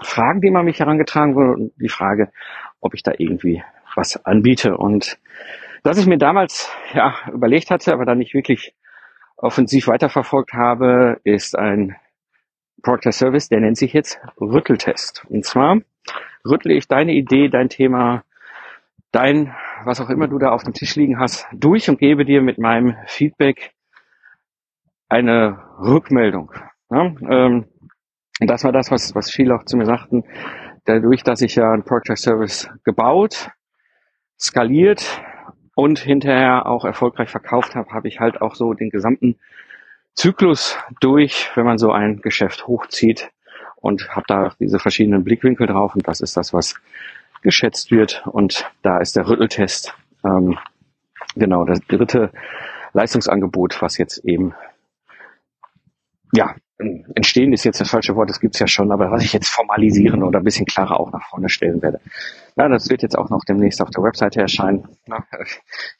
Fragen, 0.00 0.40
die 0.40 0.50
man 0.50 0.64
mich 0.64 0.78
herangetragen 0.78 1.34
wurde 1.34 1.52
und 1.52 1.72
die 1.76 1.88
Frage, 1.88 2.30
ob 2.80 2.94
ich 2.94 3.02
da 3.02 3.12
irgendwie 3.16 3.62
was 3.94 4.24
anbiete. 4.24 4.76
Und 4.76 5.18
dass 5.82 5.98
ich 5.98 6.06
mir 6.06 6.18
damals 6.18 6.72
ja 6.94 7.14
überlegt 7.32 7.70
hatte, 7.70 7.92
aber 7.92 8.04
dann 8.04 8.18
nicht 8.18 8.34
wirklich 8.34 8.74
offensiv 9.36 9.88
weiterverfolgt 9.88 10.52
habe, 10.52 11.20
ist 11.24 11.56
ein 11.56 11.96
Product 12.82 13.12
Service, 13.12 13.48
der 13.48 13.60
nennt 13.60 13.76
sich 13.76 13.92
jetzt 13.92 14.20
Rütteltest. 14.40 15.24
Und 15.28 15.44
zwar 15.44 15.80
rüttle 16.44 16.74
ich 16.74 16.88
deine 16.88 17.12
Idee, 17.12 17.48
dein 17.48 17.68
Thema, 17.68 18.24
dein, 19.12 19.54
was 19.84 20.00
auch 20.00 20.10
immer 20.10 20.28
du 20.28 20.38
da 20.38 20.50
auf 20.50 20.64
dem 20.64 20.74
Tisch 20.74 20.96
liegen 20.96 21.18
hast, 21.18 21.46
durch 21.52 21.88
und 21.88 21.98
gebe 21.98 22.24
dir 22.24 22.42
mit 22.42 22.58
meinem 22.58 22.96
Feedback 23.06 23.72
eine 25.08 25.58
Rückmeldung. 25.78 26.52
Ja, 26.90 27.14
ähm, 27.28 27.66
das 28.40 28.64
war 28.64 28.72
das, 28.72 28.90
was, 28.90 29.14
was 29.14 29.30
viele 29.30 29.54
auch 29.54 29.64
zu 29.64 29.76
mir 29.76 29.86
sagten. 29.86 30.24
Dadurch, 30.84 31.22
dass 31.22 31.42
ich 31.42 31.56
ja 31.56 31.70
einen 31.70 31.84
Product 31.84 32.16
Service 32.16 32.70
gebaut, 32.84 33.50
skaliert 34.38 35.20
und 35.74 35.98
hinterher 35.98 36.66
auch 36.66 36.84
erfolgreich 36.84 37.30
verkauft 37.30 37.74
habe, 37.74 37.90
habe 37.90 38.08
ich 38.08 38.20
halt 38.20 38.40
auch 38.40 38.54
so 38.54 38.72
den 38.74 38.90
gesamten 38.90 39.38
Zyklus 40.18 40.76
durch, 40.98 41.48
wenn 41.54 41.64
man 41.64 41.78
so 41.78 41.92
ein 41.92 42.20
Geschäft 42.20 42.66
hochzieht 42.66 43.30
und 43.76 44.08
habe 44.16 44.24
da 44.26 44.52
diese 44.58 44.80
verschiedenen 44.80 45.22
Blickwinkel 45.22 45.68
drauf 45.68 45.94
und 45.94 46.08
das 46.08 46.20
ist 46.20 46.36
das, 46.36 46.52
was 46.52 46.74
geschätzt 47.42 47.92
wird 47.92 48.26
und 48.26 48.68
da 48.82 48.98
ist 48.98 49.14
der 49.14 49.28
Rütteltest 49.28 49.94
ähm, 50.24 50.58
genau 51.36 51.64
das 51.64 51.78
dritte 51.86 52.32
Leistungsangebot, 52.94 53.80
was 53.80 53.96
jetzt 53.96 54.18
eben 54.24 54.56
ja 56.32 56.56
entstehen 56.78 57.52
ist 57.52 57.64
jetzt 57.64 57.80
das 57.80 57.90
falsche 57.90 58.14
Wort, 58.14 58.30
das 58.30 58.40
gibt's 58.40 58.60
ja 58.60 58.68
schon, 58.68 58.92
aber 58.92 59.10
was 59.10 59.24
ich 59.24 59.32
jetzt 59.32 59.48
formalisieren 59.48 60.22
oder 60.22 60.38
ein 60.38 60.44
bisschen 60.44 60.66
klarer 60.66 61.00
auch 61.00 61.10
nach 61.10 61.28
vorne 61.28 61.48
stellen 61.48 61.82
werde. 61.82 62.00
Na, 62.54 62.68
das 62.68 62.88
wird 62.88 63.02
jetzt 63.02 63.18
auch 63.18 63.30
noch 63.30 63.44
demnächst 63.44 63.80
auf 63.82 63.90
der 63.90 64.02
Webseite 64.02 64.40
erscheinen. 64.40 64.88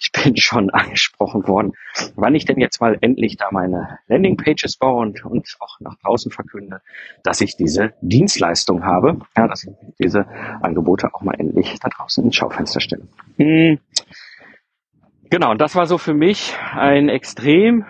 Ich 0.00 0.12
bin 0.12 0.36
schon 0.36 0.70
angesprochen 0.72 1.46
worden, 1.48 1.72
wann 2.14 2.34
ich 2.34 2.44
denn 2.44 2.60
jetzt 2.60 2.80
mal 2.80 2.96
endlich 3.00 3.36
da 3.36 3.48
meine 3.50 3.98
Landingpages 4.06 4.76
baue 4.76 5.00
und, 5.02 5.24
und 5.24 5.56
auch 5.60 5.80
nach 5.80 5.96
draußen 6.02 6.30
verkünde, 6.30 6.80
dass 7.22 7.40
ich 7.40 7.56
diese 7.56 7.94
Dienstleistung 8.00 8.84
habe, 8.84 9.18
ja, 9.36 9.48
dass 9.48 9.64
ich 9.64 9.70
diese 9.98 10.26
Angebote 10.60 11.12
auch 11.12 11.22
mal 11.22 11.34
endlich 11.38 11.78
da 11.80 11.88
draußen 11.88 12.24
ins 12.24 12.36
Schaufenster 12.36 12.80
stelle. 12.80 13.08
Hm. 13.36 13.78
Genau, 15.30 15.50
und 15.50 15.60
das 15.60 15.74
war 15.74 15.86
so 15.86 15.98
für 15.98 16.14
mich 16.14 16.54
ein 16.72 17.08
extrem 17.08 17.84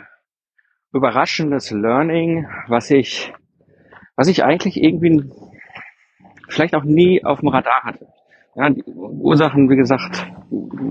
überraschendes 0.92 1.70
Learning, 1.70 2.46
was 2.66 2.90
ich, 2.90 3.32
was 4.16 4.28
ich 4.28 4.44
eigentlich 4.44 4.82
irgendwie 4.82 5.24
vielleicht 6.48 6.74
auch 6.74 6.84
nie 6.84 7.24
auf 7.24 7.40
dem 7.40 7.48
Radar 7.48 7.82
hatte. 7.84 8.06
Ja, 8.54 8.70
die 8.70 8.82
Ursachen, 8.84 9.70
wie 9.70 9.76
gesagt, 9.76 10.26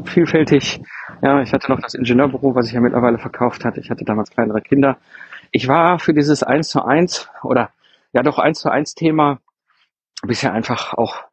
vielfältig. 0.05 0.79
Ja, 1.21 1.41
ich 1.41 1.51
hatte 1.51 1.69
noch 1.69 1.81
das 1.81 1.95
Ingenieurbüro, 1.95 2.55
was 2.55 2.67
ich 2.67 2.73
ja 2.73 2.79
mittlerweile 2.79 3.17
verkauft 3.17 3.65
hatte. 3.65 3.81
Ich 3.81 3.89
hatte 3.89 4.05
damals 4.05 4.29
kleinere 4.29 4.61
Kinder. 4.61 4.97
Ich 5.51 5.67
war 5.67 5.99
für 5.99 6.13
dieses 6.13 6.43
eins 6.43 6.69
zu 6.69 6.85
eins 6.85 7.29
oder 7.43 7.71
ja 8.13 8.23
doch 8.23 8.39
eins 8.39 8.59
zu 8.59 8.69
eins 8.69 8.95
Thema 8.95 9.39
bisher 10.23 10.53
einfach 10.53 10.93
auch 10.93 11.23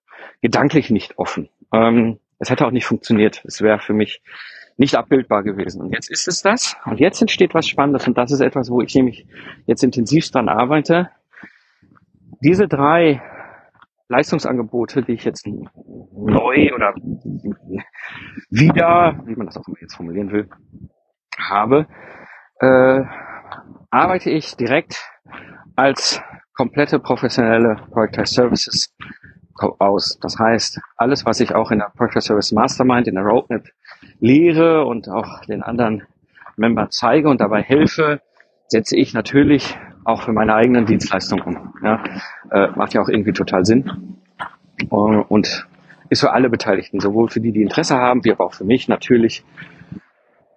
gedanklich 0.43 0.91
nicht 0.91 1.19
offen. 1.19 1.49
Ähm, 1.73 2.19
es 2.39 2.51
hätte 2.51 2.67
auch 2.67 2.71
nicht 2.73 2.87
funktioniert. 2.87 3.43
Es 3.45 3.63
wäre 3.63 3.79
für 3.79 3.95
mich 3.95 4.21
nicht 4.77 4.97
abbildbar 4.97 5.43
gewesen. 5.43 5.81
Und 5.83 5.93
jetzt 5.93 6.11
ist 6.11 6.29
es 6.29 6.43
das. 6.43 6.77
Und 6.85 7.01
jetzt 7.01 7.21
entsteht 7.21 7.55
was 7.55 7.67
Spannendes. 7.69 8.07
Und 8.07 8.19
das 8.19 8.33
ist 8.33 8.41
etwas, 8.41 8.71
wo 8.71 8.81
ich 8.81 8.95
nämlich 8.95 9.27
jetzt 9.67 9.85
intensiv 9.85 10.31
dran 10.31 10.49
arbeite. 10.49 11.11
Diese 12.41 12.67
drei 12.67 13.23
Leistungsangebote, 14.09 15.03
die 15.03 15.13
ich 15.13 15.25
jetzt 15.25 15.47
neu 15.47 16.75
oder 16.75 16.95
wieder, 18.51 19.21
wie 19.25 19.37
man 19.37 19.47
das 19.47 19.57
auch 19.57 19.67
immer 19.67 19.79
jetzt 19.81 19.95
formulieren 19.95 20.31
will, 20.31 20.49
habe, 21.39 21.87
äh, 22.61 23.03
arbeite 23.91 24.31
ich 24.31 24.57
direkt 24.57 25.11
als 25.77 26.21
komplette 26.55 26.99
professionelle 26.99 27.77
Project 27.91 28.29
Services 28.29 28.95
aus. 29.79 30.19
Das 30.21 30.39
heißt, 30.39 30.81
alles, 30.97 31.25
was 31.25 31.41
ich 31.41 31.55
auch 31.55 31.71
in 31.71 31.79
der 31.79 31.93
Project 31.97 32.23
Service 32.23 32.53
Mastermind, 32.53 33.09
in 33.09 33.15
der 33.15 33.25
Roadmap 33.25 33.65
lehre 34.21 34.85
und 34.85 35.09
auch 35.09 35.41
den 35.47 35.63
anderen 35.63 36.03
Member 36.57 36.89
zeige 36.91 37.29
und 37.29 37.41
dabei 37.41 37.63
helfe, 37.63 38.21
setze 38.69 38.97
ich 38.97 39.15
natürlich 39.15 39.77
auch 40.05 40.23
für 40.23 40.33
meine 40.33 40.55
eigenen 40.55 40.87
Dienstleistungen 40.87 41.45
um. 41.45 41.75
Ja, 41.83 42.03
äh, 42.51 42.69
macht 42.77 42.95
ja 42.95 43.03
auch 43.03 43.09
irgendwie 43.09 43.33
total 43.33 43.65
Sinn. 43.65 44.19
Und 44.91 45.67
ist 46.11 46.21
für 46.21 46.33
alle 46.33 46.51
Beteiligten, 46.51 47.01
sowohl 47.01 47.29
für 47.29 47.41
die, 47.41 47.53
die 47.53 47.63
Interesse 47.63 47.97
haben, 47.97 48.25
wie 48.25 48.33
aber 48.33 48.45
auch 48.45 48.55
für 48.55 48.65
mich 48.65 48.89
natürlich 48.89 49.45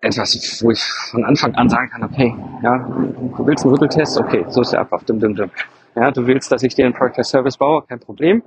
etwas, 0.02 0.62
wo 0.64 0.72
ich 0.72 0.84
von 0.84 1.24
Anfang 1.26 1.56
an 1.56 1.70
sagen 1.70 1.90
kann, 1.90 2.04
okay, 2.04 2.36
ja, 2.62 2.78
du 2.78 3.48
willst 3.48 3.66
einen 3.66 3.74
Rütteltest, 3.74 4.20
okay, 4.20 4.46
so 4.50 4.62
ist 4.62 4.74
der 4.74 4.82
Ablauf, 4.82 5.04
dim, 5.06 5.20
dim, 5.20 5.36
dim. 5.36 5.50
Ja, 5.96 6.12
du 6.12 6.28
willst, 6.28 6.52
dass 6.52 6.64
ich 6.64 6.76
dir 6.76 6.86
einen 6.86 6.94
Product 6.94 7.24
Service 7.24 7.58
baue, 7.58 7.84
kein 7.88 8.00
Problem. 8.00 8.44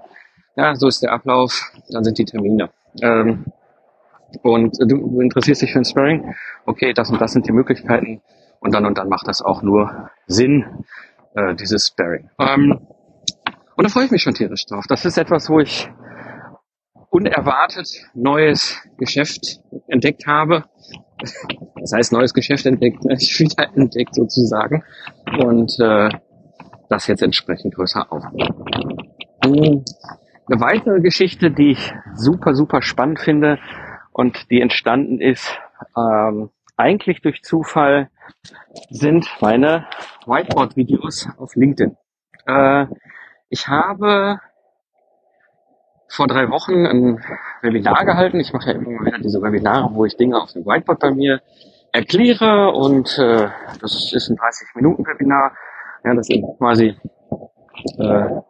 Ja, 0.57 0.75
so 0.75 0.87
ist 0.87 1.03
der 1.03 1.12
Ablauf, 1.12 1.73
dann 1.90 2.05
sind 2.05 2.18
die 2.18 2.25
Termine. 2.25 2.70
Ähm, 3.03 3.46
und 4.43 4.77
du, 4.87 5.21
interessierst 5.21 5.62
dich 5.62 5.73
für 5.73 5.79
ein 5.79 5.85
Sparring, 5.85 6.35
okay, 6.66 6.93
das 6.93 7.11
und 7.11 7.21
das 7.21 7.33
sind 7.33 7.47
die 7.47 7.53
Möglichkeiten 7.53 8.23
und 8.61 8.75
dann 8.75 8.87
und 8.87 8.99
dann 8.99 9.09
macht 9.09 9.29
das 9.29 9.43
auch 9.43 9.62
nur 9.62 10.11
Sinn, 10.27 10.85
äh, 11.35 11.55
dieses 11.55 11.88
Sparring. 11.88 12.31
Ähm, 12.38 12.81
und 13.77 13.85
da 13.85 13.88
freue 13.88 14.05
ich 14.05 14.11
mich 14.11 14.23
schon 14.23 14.35
tierisch 14.35 14.66
drauf. 14.66 14.85
Das 14.88 15.05
ist 15.05 15.16
etwas, 15.16 15.49
wo 15.49 15.61
ich 15.61 15.90
unerwartet 17.11 17.88
neues 18.14 18.79
Geschäft 18.99 19.61
entdeckt 19.88 20.27
habe. 20.27 20.64
Das 21.19 21.93
heißt, 21.95 22.12
neues 22.12 22.33
Geschäft 22.35 22.66
entdeckt, 22.66 23.03
wieder 23.05 23.69
entdeckt 23.75 24.14
sozusagen. 24.14 24.85
Und 25.43 25.73
äh, 25.81 26.11
das 26.88 27.07
jetzt 27.07 27.23
entsprechend 27.23 27.75
größer 27.75 28.12
aufbauen. 28.12 29.85
Eine 30.51 30.61
weitere 30.61 31.01
Geschichte, 31.01 31.51
die 31.51 31.71
ich 31.73 31.93
super, 32.14 32.55
super 32.55 32.83
spannend 32.83 33.21
finde 33.21 33.59
und 34.12 34.51
die 34.51 34.61
entstanden 34.61 35.20
ist, 35.20 35.59
ähm, 35.96 36.51
eigentlich 36.77 37.20
durch 37.20 37.42
Zufall, 37.42 38.11
sind 38.88 39.29
meine 39.40 39.87
Whiteboard-Videos 40.27 41.29
auf 41.37 41.55
LinkedIn. 41.55 41.96
Äh, 42.46 42.87
ich 43.49 43.68
habe 43.68 44.40
vor 46.09 46.27
drei 46.27 46.49
Wochen 46.51 46.87
ein 46.87 47.25
Webinar 47.62 48.05
gehalten. 48.05 48.40
Ich 48.40 48.53
mache 48.53 48.70
ja 48.70 48.77
immer 48.77 49.05
wieder 49.05 49.18
diese 49.18 49.40
Webinare, 49.42 49.90
wo 49.92 50.05
ich 50.05 50.16
Dinge 50.16 50.40
auf 50.40 50.53
dem 50.53 50.64
Whiteboard 50.64 51.01
bei 51.01 51.11
mir 51.11 51.40
erkläre 51.92 52.73
und 52.73 53.18
äh, 53.18 53.49
das 53.81 54.12
ist 54.12 54.29
ein 54.29 54.37
30-Minuten-Webinar. 54.37 55.53
Ja, 56.05 56.14
das 56.14 56.29
ist 56.31 56.42
quasi 56.59 56.96
äh, 57.99 58.40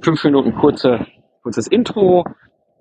fünf 0.00 0.24
Minuten 0.24 0.54
kurze 0.54 1.06
kurzes 1.42 1.66
Intro, 1.66 2.24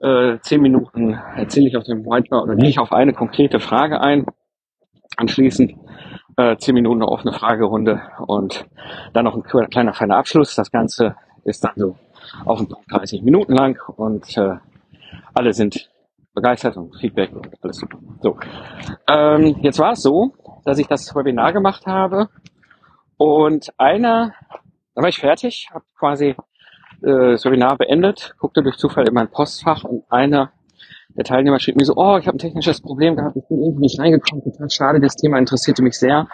äh, 0.02 0.40
zehn 0.42 0.62
Minuten 0.62 1.14
erzähle 1.36 1.68
ich 1.68 1.78
auf 1.78 1.84
dem 1.84 2.06
Whiteboard 2.06 2.44
oder 2.44 2.56
gehe 2.56 2.70
ich 2.70 2.80
auf 2.80 2.92
eine 2.92 3.14
konkrete 3.14 3.60
Frage 3.60 4.02
ein. 4.02 4.26
Anschließend 5.18 5.74
äh, 6.38 6.58
zehn 6.58 6.74
Minuten 6.74 7.02
eine 7.02 7.12
offene 7.12 7.34
Fragerunde 7.34 8.02
und 8.26 8.66
dann 9.14 9.26
noch 9.26 9.36
ein 9.36 9.44
kleiner 9.44 9.94
feiner 9.94 10.18
Abschluss. 10.18 10.56
Das 10.56 10.72
Ganze 10.72 11.16
ist 11.44 11.64
dann 11.64 11.74
so 11.76 11.96
auf 12.46 12.60
dem 12.60 12.68
Punkt 12.68 12.92
30 12.92 13.22
Minuten 13.24 13.54
lang 13.54 13.78
und 13.96 14.38
äh, 14.38 14.56
alle 15.34 15.54
sind 15.54 15.90
begeistert 16.34 16.78
und 16.78 16.96
Feedback 16.96 17.32
und 17.34 17.50
alles 17.62 17.78
super. 17.78 18.00
So, 18.22 18.38
ähm, 19.08 19.58
jetzt 19.62 19.80
war 19.80 19.92
es 19.92 20.02
so, 20.02 20.34
dass 20.64 20.80
ich 20.80 20.88
das 20.88 21.14
Webinar 21.14 21.54
gemacht 21.54 21.86
habe 21.86 22.30
und 23.18 23.70
einer, 23.78 24.34
da 24.96 25.02
war 25.02 25.10
ich 25.10 25.20
fertig, 25.20 25.70
habe 25.74 25.86
quasi 25.98 26.36
äh, 27.04 27.32
das 27.32 27.46
Webinar 27.46 27.78
beendet, 27.78 28.36
guckte 28.40 28.64
durch 28.64 28.78
Zufall 28.78 29.08
in 29.08 29.14
mein 29.14 29.30
Postfach 29.30 29.84
und 29.84 30.04
einer 30.10 30.52
der 31.16 31.26
Teilnehmer 31.26 31.60
schrieb 31.60 31.76
mir 31.76 31.86
so, 31.86 31.96
oh, 31.96 32.18
ich 32.18 32.28
habe 32.28 32.38
ein 32.38 32.40
technisches 32.40 32.82
Problem 32.82 33.16
gehabt, 33.16 33.36
ich 33.36 33.48
bin 33.48 33.62
irgendwie 33.62 33.82
nicht 33.82 34.00
reingekommen, 34.00 34.44
total 34.44 34.70
schade, 34.70 35.00
das 35.02 35.16
Thema 35.16 35.38
interessierte 35.38 35.84
mich 35.84 36.00
sehr 36.00 36.28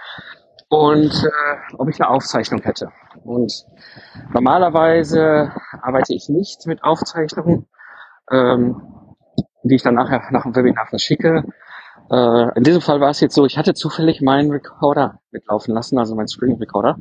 und 0.70 1.12
äh, 1.12 1.76
ob 1.78 1.90
ich 1.90 2.00
eine 2.00 2.10
Aufzeichnung 2.10 2.62
hätte. 2.62 2.92
Und 3.24 3.66
normalerweise 4.34 5.52
arbeite 5.82 6.14
ich 6.14 6.30
nicht 6.30 6.68
mit 6.68 6.84
Aufzeichnungen, 6.84 7.68
ähm, 8.32 8.82
die 9.64 9.76
ich 9.76 9.84
dann 9.84 9.96
nachher 9.96 10.22
nach 10.32 10.44
dem 10.44 10.56
Webinar 10.56 10.88
verschicke. 10.88 11.44
Äh, 12.12 12.58
in 12.58 12.64
diesem 12.64 12.82
Fall 12.82 13.00
war 13.00 13.10
es 13.10 13.20
jetzt 13.20 13.36
so, 13.36 13.46
ich 13.46 13.58
hatte 13.58 13.74
zufällig 13.74 14.22
meinen 14.22 14.52
Recorder 14.52 15.20
mitlaufen 15.32 15.74
lassen, 15.74 15.98
also 15.98 16.16
meinen 16.16 16.28
Screen 16.28 16.58
Recorder, 16.58 16.98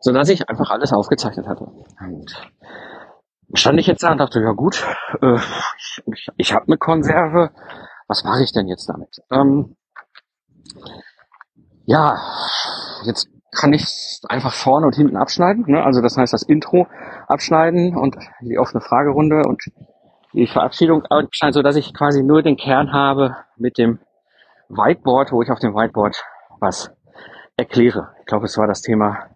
so 0.00 0.12
dass 0.12 0.28
ich 0.28 0.48
einfach 0.48 0.70
alles 0.70 0.92
aufgezeichnet 0.92 1.46
hatte. 1.46 1.68
Und 2.00 2.36
stand 3.54 3.78
ich 3.78 3.86
jetzt 3.86 4.02
da 4.02 4.12
und 4.12 4.18
dachte, 4.18 4.40
ja 4.40 4.52
gut, 4.52 4.84
äh, 5.22 5.36
ich, 5.36 6.02
ich, 6.06 6.28
ich 6.36 6.52
habe 6.52 6.66
eine 6.66 6.78
Konserve, 6.78 7.50
was 8.08 8.24
mache 8.24 8.42
ich 8.42 8.52
denn 8.52 8.68
jetzt 8.68 8.88
damit? 8.88 9.20
Ähm, 9.30 9.76
ja, 11.86 12.18
jetzt 13.04 13.28
kann 13.52 13.72
ich 13.72 14.20
einfach 14.28 14.52
vorne 14.52 14.86
und 14.86 14.96
hinten 14.96 15.16
abschneiden. 15.16 15.64
Ne? 15.68 15.82
Also 15.82 16.00
das 16.00 16.16
heißt, 16.16 16.32
das 16.32 16.42
Intro 16.42 16.86
abschneiden 17.28 17.96
und 17.96 18.16
die 18.40 18.58
offene 18.58 18.80
Fragerunde 18.80 19.42
und 19.46 19.62
die 20.32 20.46
Verabschiedung 20.46 21.04
abschneiden, 21.06 21.52
so 21.52 21.62
dass 21.62 21.76
ich 21.76 21.94
quasi 21.94 22.22
nur 22.22 22.42
den 22.42 22.56
Kern 22.56 22.92
habe 22.92 23.36
mit 23.56 23.78
dem 23.78 24.00
Whiteboard, 24.68 25.30
wo 25.32 25.42
ich 25.42 25.50
auf 25.50 25.60
dem 25.60 25.74
Whiteboard 25.74 26.24
was 26.60 26.90
erkläre. 27.56 28.14
Ich 28.20 28.26
glaube, 28.26 28.46
es 28.46 28.58
war 28.58 28.66
das 28.66 28.82
Thema, 28.82 29.30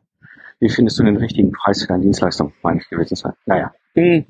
wie 0.58 0.68
findest 0.68 0.98
du 0.98 1.04
den 1.04 1.16
richtigen 1.16 1.52
Preis 1.52 1.82
für 1.82 1.88
deine 1.88 2.02
Dienstleistung, 2.02 2.52
meine 2.62 2.80
ich 2.80 2.88
gewesen 2.88 3.14
sein. 3.14 3.34
Naja. 3.46 3.72
Hm. 3.98 4.26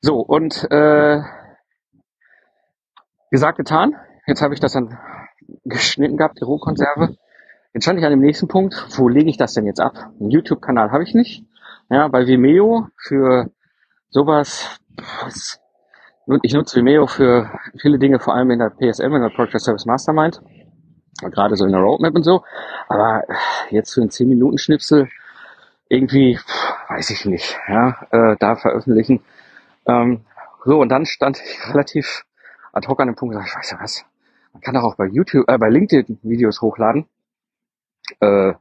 So, 0.00 0.20
und 0.20 0.66
äh, 0.70 1.20
gesagt, 3.30 3.58
getan. 3.58 3.96
Jetzt 4.26 4.40
habe 4.40 4.54
ich 4.54 4.60
das 4.60 4.72
dann 4.72 4.98
geschnitten 5.64 6.16
gehabt, 6.16 6.40
die 6.40 6.44
Rohkonserve. 6.44 7.14
Jetzt 7.74 7.84
stand 7.84 7.98
ich 7.98 8.06
an 8.06 8.12
dem 8.12 8.20
nächsten 8.20 8.48
Punkt, 8.48 8.86
wo 8.96 9.08
lege 9.08 9.28
ich 9.28 9.36
das 9.36 9.52
denn 9.52 9.66
jetzt 9.66 9.80
ab? 9.80 10.12
Einen 10.18 10.30
YouTube-Kanal 10.30 10.92
habe 10.92 11.02
ich 11.02 11.12
nicht. 11.12 11.44
Ja, 11.90 12.08
bei 12.08 12.26
Vimeo 12.26 12.88
für 12.96 13.50
sowas, 14.08 14.80
ich 16.42 16.54
nutze 16.54 16.76
Vimeo 16.76 17.06
für 17.06 17.50
viele 17.76 17.98
Dinge, 17.98 18.18
vor 18.18 18.34
allem 18.34 18.50
in 18.50 18.60
der 18.60 18.70
PSM, 18.70 19.12
in 19.14 19.20
der 19.22 19.28
Project 19.28 19.60
Service 19.60 19.84
Mastermind. 19.84 20.40
Gerade 21.20 21.56
so 21.56 21.66
in 21.66 21.72
der 21.72 21.82
Roadmap 21.82 22.14
und 22.14 22.22
so. 22.22 22.44
Aber 22.88 23.24
jetzt 23.68 23.92
für 23.92 24.00
einen 24.00 24.10
10-Minuten-Schnipsel 24.10 25.08
irgendwie, 25.88 26.38
weiß 26.88 27.10
ich 27.10 27.24
nicht, 27.26 27.58
ja, 27.68 28.06
äh, 28.10 28.36
da 28.38 28.56
veröffentlichen. 28.56 29.22
Ähm, 29.86 30.24
so, 30.64 30.80
und 30.80 30.88
dann 30.88 31.06
stand 31.06 31.40
ich 31.40 31.68
relativ 31.68 32.24
ad 32.72 32.88
hoc 32.88 33.00
an 33.00 33.08
dem 33.08 33.16
Punkt, 33.16 33.34
ich 33.34 33.56
weiß 33.56 33.70
ja 33.70 33.80
was, 33.80 34.04
man 34.52 34.62
kann 34.62 34.76
auch 34.76 34.96
bei 34.96 35.06
YouTube, 35.06 35.48
äh, 35.48 35.58
bei 35.58 35.68
LinkedIn 35.68 36.20
Videos 36.22 36.60
hochladen. 36.60 37.06
Äh, 38.20 38.54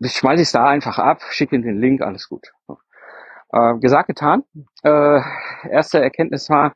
ich 0.00 0.12
schmeiße 0.12 0.42
es 0.42 0.52
da 0.52 0.66
einfach 0.66 0.98
ab, 0.98 1.20
schicke 1.30 1.60
den 1.60 1.80
Link, 1.80 2.00
alles 2.00 2.28
gut. 2.28 2.52
Äh, 3.52 3.78
gesagt, 3.78 4.08
getan. 4.08 4.44
Äh, 4.82 5.20
erste 5.68 6.00
Erkenntnis 6.00 6.48
war, 6.48 6.74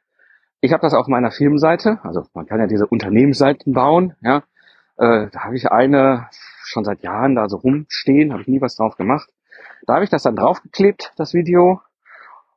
ich 0.61 0.72
habe 0.72 0.83
das 0.83 0.94
auf 0.94 1.06
meiner 1.06 1.30
Firmenseite, 1.30 2.00
also 2.02 2.26
man 2.35 2.46
kann 2.46 2.61
ja 2.61 2.66
diese 2.66 2.87
Unternehmensseiten 2.87 3.72
bauen, 3.72 4.16
ja. 4.20 4.42
Äh, 4.98 5.28
da 5.30 5.44
habe 5.44 5.56
ich 5.56 5.70
eine 5.70 6.28
schon 6.64 6.85
seit 6.85 7.02
Jahren 7.02 7.35
da 7.35 7.48
so 7.48 7.56
rumstehen, 7.56 8.33
habe 8.33 8.42
ich 8.42 8.48
nie 8.48 8.61
was 8.61 8.76
drauf 8.76 8.96
gemacht. 8.96 9.30
Da 9.87 9.94
habe 9.94 10.05
ich 10.05 10.11
das 10.11 10.23
dann 10.23 10.37
draufgeklebt, 10.37 11.12
das 11.16 11.35
Video, 11.35 11.81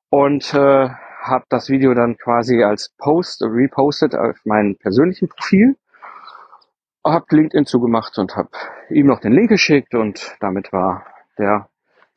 und 0.10 0.54
äh, 0.54 0.90
habe 1.24 1.46
das 1.50 1.70
Video 1.70 1.94
dann 1.94 2.18
quasi 2.18 2.64
als 2.64 2.94
Post 2.98 3.42
repostet 3.42 4.16
auf 4.16 4.38
meinem 4.46 4.76
persönlichen 4.78 5.30
Profil, 5.30 5.76
habe 7.06 7.26
LinkedIn 7.30 7.66
zugemacht 7.66 8.18
und 8.18 8.36
habe 8.36 8.50
ihm 8.90 9.08
noch 9.08 9.20
den 9.20 9.34
Link 9.34 9.50
geschickt 9.50 9.96
und 9.96 10.36
damit 10.40 10.72
war 10.72 11.06
der 11.38 11.68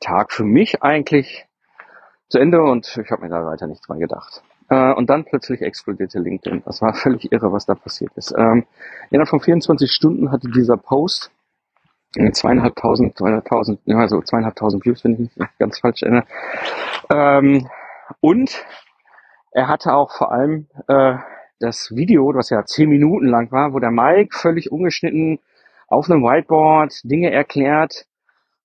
Tag 0.01 0.33
für 0.33 0.45
mich 0.45 0.83
eigentlich 0.83 1.47
zu 2.29 2.39
Ende 2.39 2.63
und 2.63 2.99
ich 3.03 3.11
habe 3.11 3.23
mir 3.23 3.31
da 3.31 3.47
weiter 3.47 3.67
nichts 3.67 3.89
mehr 3.89 3.99
gedacht. 3.99 4.43
Äh, 4.69 4.93
und 4.93 5.09
dann 5.09 5.25
plötzlich 5.25 5.63
explodierte 5.63 6.19
LinkedIn. 6.19 6.63
Das 6.65 6.83
war 6.83 6.93
völlig 6.95 7.31
irre, 7.33 7.53
was 7.53 7.67
da 7.67 7.75
passiert 7.75 8.13
ist. 8.17 8.35
Ähm, 8.37 8.67
innerhalb 9.11 9.29
von 9.29 9.41
24 9.41 9.91
Stunden 9.91 10.33
hatte 10.33 10.49
dieser 10.49 10.77
Post 10.77 11.31
zweieinhalbtausend, 12.33 13.17
zweieinhalbtausend, 13.17 13.81
ja, 13.85 14.09
so 14.09 14.21
zweieinhalbtausend 14.21 14.85
Views, 14.85 15.05
wenn 15.05 15.13
ich 15.15 15.19
mich 15.19 15.31
ganz 15.59 15.79
falsch 15.79 16.03
erinnere. 16.03 16.25
Ähm, 17.11 17.69
und 18.21 18.65
er 19.53 19.69
hatte 19.69 19.95
auch 19.95 20.13
vor 20.13 20.33
allem 20.33 20.67
äh, 20.89 21.17
das 21.61 21.91
Video, 21.95 22.35
was 22.35 22.51
ja 22.51 22.65
zehn 22.65 22.89
Minuten 22.89 23.27
lang 23.27 23.51
war, 23.53 23.73
wo 23.73 23.79
der 23.79 23.91
Mike 23.91 24.37
völlig 24.37 24.71
ungeschnitten 24.71 25.39
auf 25.89 26.11
einem 26.11 26.23
Whiteboard 26.23 27.01
Dinge 27.05 27.31
erklärt, 27.31 28.07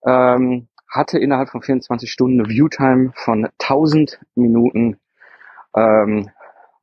ähm, 0.06 0.68
hatte 0.90 1.20
innerhalb 1.20 1.50
von 1.50 1.62
24 1.62 2.12
Stunden 2.12 2.40
eine 2.40 2.50
Viewtime 2.50 3.14
von 3.16 3.48
1000 3.60 4.20
Minuten, 4.36 5.00
ähm, 5.76 6.30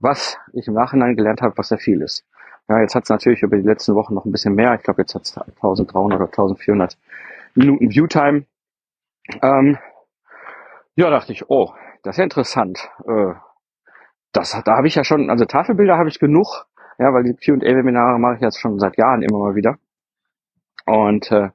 was 0.00 0.38
ich 0.54 0.68
im 0.68 0.74
Nachhinein 0.74 1.16
gelernt 1.16 1.42
habe, 1.42 1.58
was 1.58 1.68
sehr 1.68 1.78
viel 1.78 2.00
ist. 2.00 2.24
Ja, 2.68 2.80
jetzt 2.80 2.94
hat 2.94 3.04
es 3.04 3.10
natürlich 3.10 3.42
über 3.42 3.56
die 3.56 3.66
letzten 3.66 3.94
Wochen 3.94 4.14
noch 4.14 4.24
ein 4.24 4.32
bisschen 4.32 4.54
mehr. 4.54 4.74
Ich 4.74 4.82
glaube, 4.82 5.02
jetzt 5.02 5.14
hat 5.14 5.22
es 5.22 5.36
1300 5.36 6.20
oder 6.20 6.26
1400 6.26 6.98
Minuten 7.54 7.90
Viewtime. 7.90 8.44
Ähm, 9.42 9.78
ja, 10.94 11.10
dachte 11.10 11.32
ich, 11.32 11.48
oh, 11.48 11.72
das 12.02 12.14
ist 12.14 12.18
ja 12.18 12.24
interessant. 12.24 12.90
Äh, 13.06 13.34
das, 14.32 14.60
da 14.64 14.76
habe 14.76 14.86
ich 14.86 14.94
ja 14.94 15.04
schon, 15.04 15.30
also 15.30 15.46
Tafelbilder 15.46 15.96
habe 15.96 16.08
ich 16.08 16.18
genug, 16.18 16.66
ja, 16.98 17.12
weil 17.14 17.24
die 17.24 17.34
Q&A-Webinare 17.34 18.18
mache 18.18 18.34
ich 18.34 18.40
jetzt 18.42 18.60
schon 18.60 18.78
seit 18.78 18.98
Jahren 18.98 19.22
immer 19.22 19.38
mal 19.38 19.54
wieder. 19.54 19.78
Und 20.84 21.30
äh, 21.32 21.50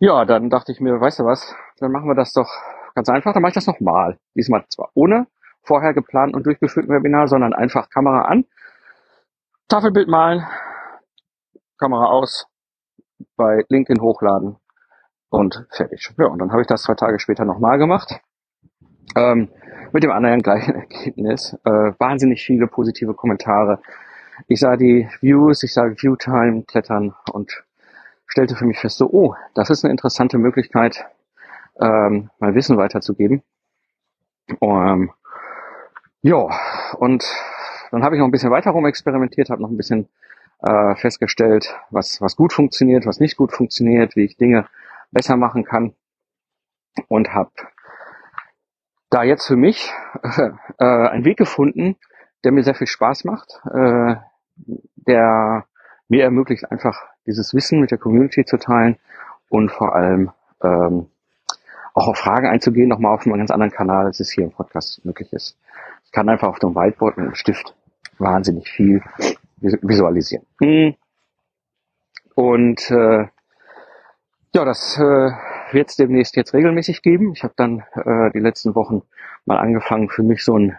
ja, 0.00 0.24
dann 0.24 0.50
dachte 0.50 0.72
ich 0.72 0.80
mir, 0.80 1.00
weißt 1.00 1.20
du 1.20 1.24
was, 1.24 1.54
dann 1.78 1.92
machen 1.92 2.08
wir 2.08 2.14
das 2.14 2.32
doch 2.32 2.50
ganz 2.94 3.08
einfach, 3.08 3.32
dann 3.32 3.42
mache 3.42 3.50
ich 3.50 3.54
das 3.54 3.66
nochmal. 3.66 4.18
Diesmal 4.34 4.64
zwar 4.68 4.90
ohne 4.94 5.26
vorher 5.62 5.94
geplant 5.94 6.34
und 6.34 6.46
durchgeführten 6.46 6.92
Webinar, 6.92 7.28
sondern 7.28 7.54
einfach 7.54 7.88
Kamera 7.90 8.22
an, 8.22 8.44
Tafelbild 9.68 10.08
malen, 10.08 10.46
Kamera 11.78 12.06
aus, 12.06 12.46
bei 13.36 13.64
LinkedIn 13.68 14.02
hochladen 14.02 14.56
und 15.30 15.66
fertig. 15.70 16.12
Ja, 16.18 16.26
und 16.26 16.38
dann 16.38 16.52
habe 16.52 16.60
ich 16.62 16.66
das 16.66 16.82
zwei 16.82 16.94
Tage 16.94 17.18
später 17.18 17.44
nochmal 17.44 17.78
gemacht. 17.78 18.20
Ähm, 19.16 19.50
mit 19.92 20.02
dem 20.02 20.10
anderen 20.10 20.42
gleichen 20.42 20.74
Ergebnis. 20.80 21.56
Äh, 21.64 21.92
wahnsinnig 21.98 22.44
viele 22.44 22.66
positive 22.66 23.14
Kommentare. 23.14 23.80
Ich 24.48 24.60
sah 24.60 24.76
die 24.76 25.08
Views, 25.20 25.62
ich 25.62 25.72
sah 25.72 25.84
Viewtime 25.84 26.64
klettern 26.64 27.14
und 27.32 27.64
stellte 28.26 28.56
für 28.56 28.64
mich 28.64 28.80
fest, 28.80 28.98
so, 28.98 29.08
oh, 29.10 29.34
das 29.54 29.70
ist 29.70 29.84
eine 29.84 29.92
interessante 29.92 30.38
Möglichkeit, 30.38 31.06
ähm, 31.80 32.30
mein 32.38 32.54
Wissen 32.54 32.76
weiterzugeben. 32.76 33.42
Um, 34.60 35.12
ja, 36.22 36.48
und 36.98 37.24
dann 37.94 38.04
habe 38.04 38.16
ich 38.16 38.18
noch 38.18 38.26
ein 38.26 38.32
bisschen 38.32 38.50
weiter 38.50 38.72
rum 38.72 38.86
experimentiert, 38.86 39.50
habe 39.50 39.62
noch 39.62 39.70
ein 39.70 39.76
bisschen 39.76 40.08
äh, 40.62 40.96
festgestellt, 40.96 41.76
was, 41.90 42.20
was 42.20 42.36
gut 42.36 42.52
funktioniert, 42.52 43.06
was 43.06 43.20
nicht 43.20 43.36
gut 43.36 43.52
funktioniert, 43.52 44.16
wie 44.16 44.24
ich 44.24 44.36
Dinge 44.36 44.66
besser 45.12 45.36
machen 45.36 45.64
kann 45.64 45.94
und 47.08 47.32
habe 47.34 47.50
da 49.10 49.22
jetzt 49.22 49.46
für 49.46 49.56
mich 49.56 49.92
äh, 50.78 50.84
einen 50.84 51.24
Weg 51.24 51.36
gefunden, 51.36 51.96
der 52.42 52.50
mir 52.50 52.64
sehr 52.64 52.74
viel 52.74 52.88
Spaß 52.88 53.24
macht, 53.24 53.60
äh, 53.72 54.16
der 54.56 55.66
mir 56.08 56.24
ermöglicht, 56.24 56.70
einfach 56.72 57.00
dieses 57.26 57.54
Wissen 57.54 57.80
mit 57.80 57.92
der 57.92 57.98
Community 57.98 58.44
zu 58.44 58.58
teilen 58.58 58.96
und 59.48 59.70
vor 59.70 59.94
allem 59.94 60.32
ähm, 60.62 61.06
auch 61.94 62.08
auf 62.08 62.18
Fragen 62.18 62.48
einzugehen, 62.48 62.88
nochmal 62.88 63.14
auf 63.14 63.24
einem 63.24 63.38
ganz 63.38 63.52
anderen 63.52 63.72
Kanal, 63.72 64.06
als 64.06 64.18
es 64.18 64.32
hier 64.32 64.44
im 64.44 64.50
Podcast 64.50 65.04
möglich 65.04 65.32
ist. 65.32 65.56
Ich 66.04 66.10
kann 66.10 66.28
einfach 66.28 66.48
auf 66.48 66.58
dem 66.58 66.74
Whiteboard 66.74 67.16
mit 67.16 67.26
einem 67.26 67.34
Stift 67.36 67.76
wahnsinnig 68.18 68.68
viel 68.68 69.02
visualisieren. 69.60 70.46
Hm. 70.60 70.94
Und 72.34 72.90
äh, 72.90 73.26
ja, 74.54 74.64
das 74.64 74.98
äh, 74.98 75.30
wird 75.72 75.90
es 75.90 75.96
demnächst 75.96 76.36
jetzt 76.36 76.54
regelmäßig 76.54 77.02
geben. 77.02 77.32
Ich 77.32 77.42
habe 77.42 77.54
dann 77.56 77.84
äh, 77.94 78.30
die 78.32 78.40
letzten 78.40 78.74
Wochen 78.74 79.02
mal 79.46 79.58
angefangen, 79.58 80.08
für 80.08 80.22
mich 80.22 80.44
so 80.44 80.58
ein 80.58 80.78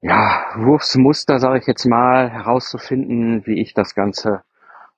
ja, 0.00 0.46
Wurfsmuster, 0.56 1.38
sage 1.38 1.58
ich 1.58 1.66
jetzt 1.66 1.84
mal, 1.84 2.30
herauszufinden, 2.30 3.46
wie 3.46 3.60
ich 3.60 3.72
das 3.72 3.94
Ganze 3.94 4.42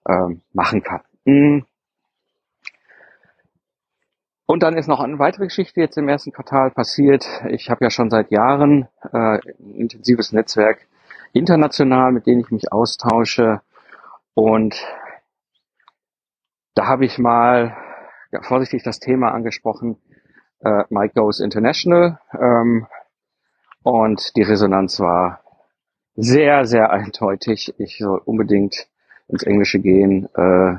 ähm, 0.08 0.40
machen 0.52 0.82
kann. 0.82 1.02
Hm. 1.26 1.66
Und 4.46 4.62
dann 4.62 4.76
ist 4.76 4.88
noch 4.88 5.00
eine 5.00 5.18
weitere 5.18 5.44
Geschichte 5.44 5.80
jetzt 5.80 5.96
im 5.96 6.08
ersten 6.08 6.32
Quartal 6.32 6.70
passiert. 6.70 7.26
Ich 7.48 7.70
habe 7.70 7.84
ja 7.84 7.90
schon 7.90 8.10
seit 8.10 8.30
Jahren 8.30 8.88
äh, 9.12 9.38
ein 9.38 9.74
intensives 9.74 10.32
Netzwerk 10.32 10.86
international, 11.32 12.12
mit 12.12 12.26
denen 12.26 12.40
ich 12.40 12.50
mich 12.50 12.72
austausche. 12.72 13.62
Und 14.34 14.76
da 16.74 16.86
habe 16.86 17.04
ich 17.04 17.18
mal 17.18 17.76
ja, 18.32 18.42
vorsichtig 18.42 18.82
das 18.82 19.00
Thema 19.00 19.32
angesprochen, 19.32 19.96
äh, 20.60 20.84
Mike 20.90 21.14
Goes 21.14 21.40
International. 21.40 22.20
Ähm, 22.32 22.86
und 23.82 24.36
die 24.36 24.42
Resonanz 24.42 25.00
war 25.00 25.40
sehr, 26.16 26.64
sehr 26.66 26.90
eindeutig. 26.90 27.74
Ich 27.78 27.98
soll 27.98 28.20
unbedingt 28.24 28.88
ins 29.28 29.42
Englische 29.42 29.80
gehen. 29.80 30.28
Äh, 30.34 30.76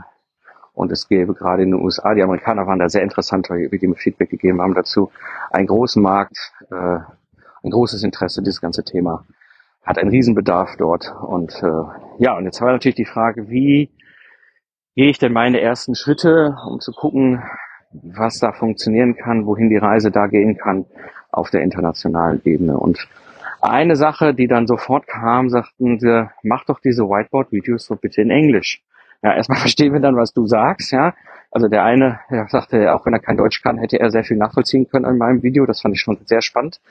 und 0.76 0.92
es 0.92 1.08
gäbe 1.08 1.34
gerade 1.34 1.64
in 1.64 1.72
den 1.72 1.82
USA, 1.82 2.14
die 2.14 2.22
Amerikaner 2.22 2.68
waren 2.68 2.80
da 2.80 2.90
sehr 2.90 3.04
interessant, 3.04 3.50
wie 3.50 3.80
die 3.80 3.88
mir 3.88 3.96
Feedback 3.96 4.30
gegeben 4.30 4.62
haben 4.62 4.74
dazu, 4.74 5.12
einen 5.52 5.68
großen 5.68 6.02
Markt, 6.02 6.38
äh, 6.70 7.00
ein 7.64 7.72
großes 7.72 8.04
Interesse, 8.04 8.44
dieses 8.44 8.62
ganze 8.62 8.84
Thema 8.84 9.26
hat 9.86 9.98
einen 9.98 10.10
Riesenbedarf 10.10 10.76
dort. 10.78 11.14
Und 11.22 11.54
äh, 11.64 12.24
ja, 12.24 12.36
und 12.36 12.46
jetzt 12.46 12.60
war 12.62 12.72
natürlich 12.72 12.96
die 12.96 13.06
Frage, 13.06 13.50
wie 13.50 13.92
gehe 14.96 15.10
ich 15.10 15.20
denn 15.20 15.34
meine 15.34 15.62
ersten 15.62 15.96
Schritte, 15.96 16.58
um 16.68 16.80
zu 16.80 16.92
gucken, 16.92 17.44
was 17.92 18.40
da 18.40 18.52
funktionieren 18.52 19.16
kann, 19.16 19.46
wohin 19.46 19.70
die 19.70 19.78
Reise 19.78 20.12
da 20.12 20.28
gehen 20.28 20.58
kann 20.58 20.86
auf 21.32 21.50
der 21.50 21.62
internationalen 21.62 22.42
Ebene. 22.44 22.78
Und 22.78 23.08
eine 23.62 23.96
Sache, 23.96 24.34
die 24.34 24.48
dann 24.48 24.68
sofort 24.68 25.08
kam, 25.08 25.50
sagten 25.50 26.00
sie, 26.00 26.30
mach 26.44 26.66
doch 26.66 26.80
diese 26.80 27.04
Whiteboard-Videos 27.04 27.86
so 27.86 27.96
bitte 27.96 28.22
in 28.22 28.32
Englisch. 28.32 28.84
Ja, 29.24 29.34
erstmal 29.34 29.60
verstehen 29.66 29.94
wir 29.94 30.00
dann, 30.00 30.16
was 30.16 30.34
du 30.34 30.46
sagst, 30.46 30.92
ja. 30.92 31.14
Also 31.52 31.68
der 31.70 31.84
eine 31.84 32.20
ja, 32.30 32.48
sagte, 32.50 32.94
auch 32.94 33.06
wenn 33.06 33.14
er 33.14 33.20
kein 33.20 33.38
Deutsch 33.38 33.62
kann, 33.62 33.78
hätte 33.78 34.00
er 34.00 34.10
sehr 34.12 34.24
viel 34.24 34.38
nachvollziehen 34.38 34.90
können 34.90 35.06
in 35.06 35.18
meinem 35.18 35.42
Video. 35.42 35.66
Das 35.66 35.82
fand 35.82 35.96
ich 35.96 36.02
schon 36.02 36.18
sehr 36.26 36.42
spannend. 36.42 36.82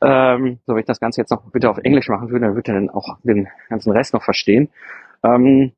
Ähm, 0.00 0.60
so, 0.66 0.74
wenn 0.74 0.80
ich 0.80 0.86
das 0.86 1.00
Ganze 1.00 1.20
jetzt 1.20 1.30
noch 1.30 1.42
bitte 1.50 1.68
auf 1.68 1.78
Englisch 1.78 2.08
machen 2.08 2.30
würde, 2.30 2.46
dann 2.46 2.54
würde 2.54 2.70
er 2.72 2.74
dann 2.74 2.90
auch 2.90 3.18
den 3.24 3.48
ganzen 3.68 3.90
Rest 3.90 4.14
noch 4.14 4.22
verstehen. 4.22 4.70
Ähm, 5.24 5.72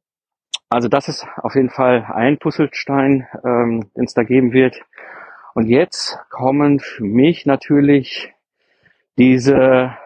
also 0.68 0.88
das 0.88 1.08
ist 1.08 1.26
auf 1.38 1.54
jeden 1.54 1.70
Fall 1.70 2.06
ein 2.14 2.38
Puzzlestein, 2.38 3.26
ähm, 3.44 3.90
den 3.96 4.04
es 4.04 4.14
da 4.14 4.22
geben 4.22 4.52
wird. 4.52 4.80
Und 5.54 5.66
jetzt 5.66 6.18
kommen 6.28 6.78
für 6.78 7.04
mich 7.04 7.44
natürlich 7.44 8.32
diese 9.18 9.96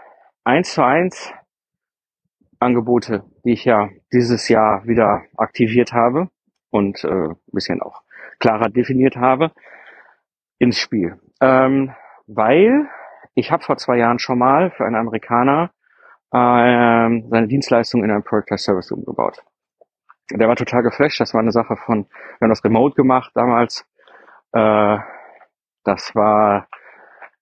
eins 0.44 0.72
zu 0.74 0.82
eins 0.82 1.32
Angebote, 2.60 3.24
die 3.44 3.52
ich 3.52 3.64
ja 3.64 3.88
dieses 4.12 4.48
Jahr 4.48 4.86
wieder 4.86 5.22
aktiviert 5.36 5.92
habe 5.92 6.28
und 6.70 7.04
äh, 7.04 7.08
ein 7.08 7.36
bisschen 7.52 7.82
auch 7.82 8.02
klarer 8.38 8.68
definiert 8.68 9.16
habe, 9.16 9.52
ins 10.58 10.78
Spiel. 10.78 11.20
Ähm, 11.40 11.94
weil 12.26 12.88
ich 13.34 13.50
habe 13.50 13.62
vor 13.62 13.76
zwei 13.76 13.98
Jahren 13.98 14.18
schon 14.18 14.38
mal 14.38 14.70
für 14.70 14.84
einen 14.84 14.96
Amerikaner 14.96 15.70
äh, 16.32 17.20
seine 17.28 17.46
Dienstleistung 17.48 18.02
in 18.02 18.10
einem 18.10 18.24
Project 18.24 18.60
Service 18.60 18.90
umgebaut 18.90 19.42
der 20.30 20.48
war 20.48 20.56
total 20.56 20.82
geflasht. 20.82 21.20
Das 21.20 21.34
war 21.34 21.40
eine 21.40 21.52
Sache 21.52 21.76
von, 21.76 22.06
wir 22.08 22.46
haben 22.46 22.50
das 22.50 22.64
remote 22.64 22.94
gemacht 22.94 23.30
damals. 23.34 23.84
Äh, 24.52 24.98
das 25.84 26.14
war 26.14 26.68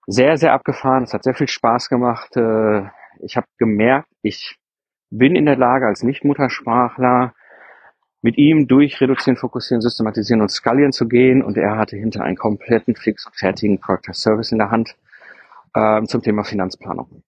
sehr, 0.07 0.37
sehr 0.37 0.53
abgefahren. 0.53 1.05
Es 1.05 1.15
hat 1.15 1.23
sehr 1.23 1.35
viel 1.35 1.49
Spaß 1.49 1.89
gemacht. 1.89 2.37
Äh, 2.37 2.83
ich 3.21 3.37
habe 3.37 3.47
gemerkt, 3.59 4.09
ich 4.23 4.59
bin 5.13 5.37
in 5.37 5.47
der 5.47 5.57
Lage, 5.57 5.87
als 5.87 6.03
Nicht-Muttersprachler 6.03 7.35
mit 8.23 8.39
ihm 8.39 8.69
durch 8.69 9.01
Reduzieren, 9.01 9.37
Fokussieren, 9.37 9.83
Systematisieren 9.83 10.41
und 10.41 10.51
Skalieren 10.51 10.93
zu 10.93 11.07
gehen. 11.07 11.43
Und 11.43 11.57
er 11.57 11.77
hatte 11.77 11.97
hinter 11.97 12.23
einen 12.23 12.37
kompletten, 12.37 12.97
fix 12.97 13.27
und 13.27 13.37
fertigen 13.37 13.79
Product 13.79 14.15
Service 14.15 14.53
in 14.53 14.59
der 14.59 14.71
Hand 14.71 14.97
äh, 15.75 16.03
zum 16.05 16.23
Thema 16.23 16.45
Finanzplanung. 16.45 17.23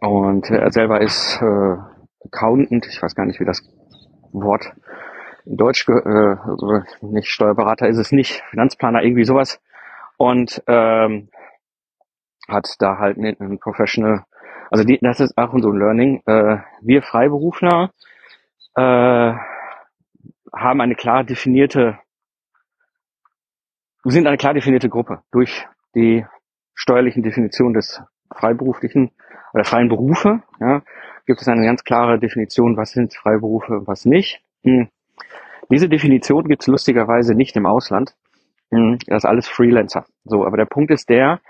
Und 0.00 0.50
er 0.50 0.70
selber 0.72 1.00
ist 1.00 1.40
äh, 1.42 1.76
Accountant, 2.24 2.86
ich 2.86 3.02
weiß 3.02 3.14
gar 3.14 3.26
nicht, 3.26 3.40
wie 3.40 3.44
das 3.44 3.62
Wort 4.32 4.72
in 5.44 5.56
Deutsch, 5.56 5.88
äh, 5.88 6.36
nicht 7.02 7.28
Steuerberater 7.28 7.88
ist 7.88 7.98
es 7.98 8.12
nicht, 8.12 8.42
Finanzplaner, 8.50 9.02
irgendwie 9.02 9.24
sowas. 9.24 9.60
Und 10.16 10.62
ähm, 10.66 11.28
hat 12.48 12.76
da 12.78 12.98
halt 12.98 13.18
einen, 13.18 13.38
einen 13.40 13.58
Professional, 13.58 14.24
also 14.72 14.84
die, 14.84 14.98
das 15.02 15.20
ist 15.20 15.36
auch 15.36 15.52
ein 15.52 15.60
Learning. 15.60 16.22
Äh, 16.24 16.56
wir 16.80 17.02
Freiberufler 17.02 17.90
äh, 18.74 19.32
haben 20.54 20.80
eine 20.80 20.94
klar 20.94 21.24
definierte, 21.24 21.98
wir 24.02 24.12
sind 24.12 24.26
eine 24.26 24.38
klar 24.38 24.54
definierte 24.54 24.88
Gruppe 24.88 25.20
durch 25.30 25.66
die 25.94 26.24
steuerlichen 26.74 27.22
Definitionen 27.22 27.74
des 27.74 28.02
freiberuflichen 28.34 29.10
oder 29.52 29.64
freien 29.64 29.90
Berufe. 29.90 30.42
Ja, 30.58 30.80
gibt 31.26 31.42
es 31.42 31.48
eine 31.48 31.66
ganz 31.66 31.84
klare 31.84 32.18
Definition, 32.18 32.78
was 32.78 32.92
sind 32.92 33.14
Freiberufe 33.14 33.74
und 33.80 33.86
was 33.86 34.06
nicht. 34.06 34.42
Hm. 34.64 34.88
Diese 35.70 35.90
Definition 35.90 36.48
gibt 36.48 36.62
es 36.62 36.66
lustigerweise 36.66 37.34
nicht 37.34 37.54
im 37.56 37.66
Ausland. 37.66 38.14
Hm. 38.70 38.96
Das 39.06 39.24
ist 39.24 39.28
alles 39.28 39.48
Freelancer. 39.48 40.06
So, 40.24 40.46
aber 40.46 40.56
der 40.56 40.64
Punkt 40.64 40.90
ist 40.90 41.10
der, 41.10 41.40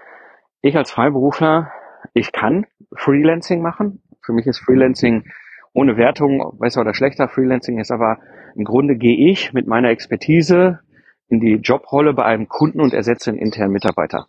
ich 0.61 0.77
als 0.77 0.91
Freiberufler, 0.91 1.71
ich 2.15 2.33
kann 2.33 2.67
Freelancing 2.97 3.63
machen. 3.63 4.03
Für 4.23 4.33
mich 4.33 4.47
ist 4.47 4.61
Freelancing 4.61 5.25
ohne 5.73 5.97
Wertung 5.97 6.59
besser 6.59 6.83
oder 6.83 6.95
schlechter. 6.95 7.29
Freelancing 7.29 7.79
ist 7.79 7.91
aber 7.91 8.19
im 8.55 8.65
Grunde 8.65 8.97
gehe 8.97 9.31
ich 9.31 9.53
mit 9.53 9.67
meiner 9.67 9.89
Expertise 9.89 10.81
in 11.29 11.41
die 11.41 11.55
Jobrolle 11.55 12.13
bei 12.13 12.25
einem 12.25 12.49
Kunden 12.49 12.81
und 12.81 12.93
ersetze 12.93 13.31
einen 13.31 13.39
internen 13.39 13.73
Mitarbeiter. 13.73 14.27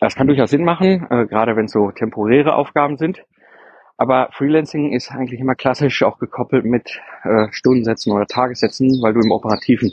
Das 0.00 0.16
kann 0.16 0.26
durchaus 0.26 0.50
Sinn 0.50 0.64
machen, 0.64 1.06
äh, 1.10 1.26
gerade 1.26 1.54
wenn 1.54 1.66
es 1.66 1.72
so 1.72 1.90
temporäre 1.90 2.54
Aufgaben 2.54 2.96
sind. 2.96 3.24
Aber 3.98 4.30
Freelancing 4.32 4.92
ist 4.92 5.12
eigentlich 5.12 5.38
immer 5.38 5.54
klassisch 5.54 6.02
auch 6.02 6.18
gekoppelt 6.18 6.64
mit 6.64 7.00
äh, 7.22 7.46
Stundensätzen 7.52 8.12
oder 8.12 8.26
Tagessätzen, 8.26 9.00
weil 9.02 9.12
du 9.12 9.20
im 9.20 9.30
operativen 9.30 9.92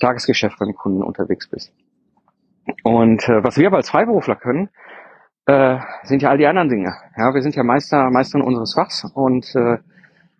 Tagesgeschäft 0.00 0.58
beim 0.58 0.74
Kunden 0.74 1.02
unterwegs 1.02 1.48
bist. 1.48 1.74
Und 2.84 3.28
äh, 3.28 3.44
was 3.44 3.58
wir 3.58 3.66
aber 3.66 3.76
als 3.76 3.90
Freiberufler 3.90 4.36
können, 4.36 4.70
äh, 5.46 5.78
sind 6.04 6.22
ja 6.22 6.30
all 6.30 6.38
die 6.38 6.46
anderen 6.46 6.68
Dinge. 6.68 6.94
Ja, 7.16 7.34
wir 7.34 7.42
sind 7.42 7.54
ja 7.54 7.62
Meister, 7.62 8.10
Meister 8.10 8.42
unseres 8.42 8.74
Fachs 8.74 9.04
und 9.14 9.54
äh, 9.54 9.78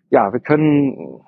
ja, 0.09 0.33
wir 0.33 0.39
können 0.39 1.21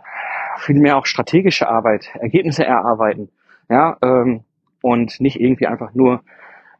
viel 0.57 0.79
mehr 0.79 0.97
auch 0.97 1.05
strategische 1.05 1.67
Arbeit, 1.67 2.09
Ergebnisse 2.15 2.65
erarbeiten, 2.65 3.29
ja, 3.69 3.97
ähm, 4.01 4.43
und 4.81 5.19
nicht 5.19 5.39
irgendwie 5.39 5.67
einfach 5.67 5.93
nur 5.93 6.21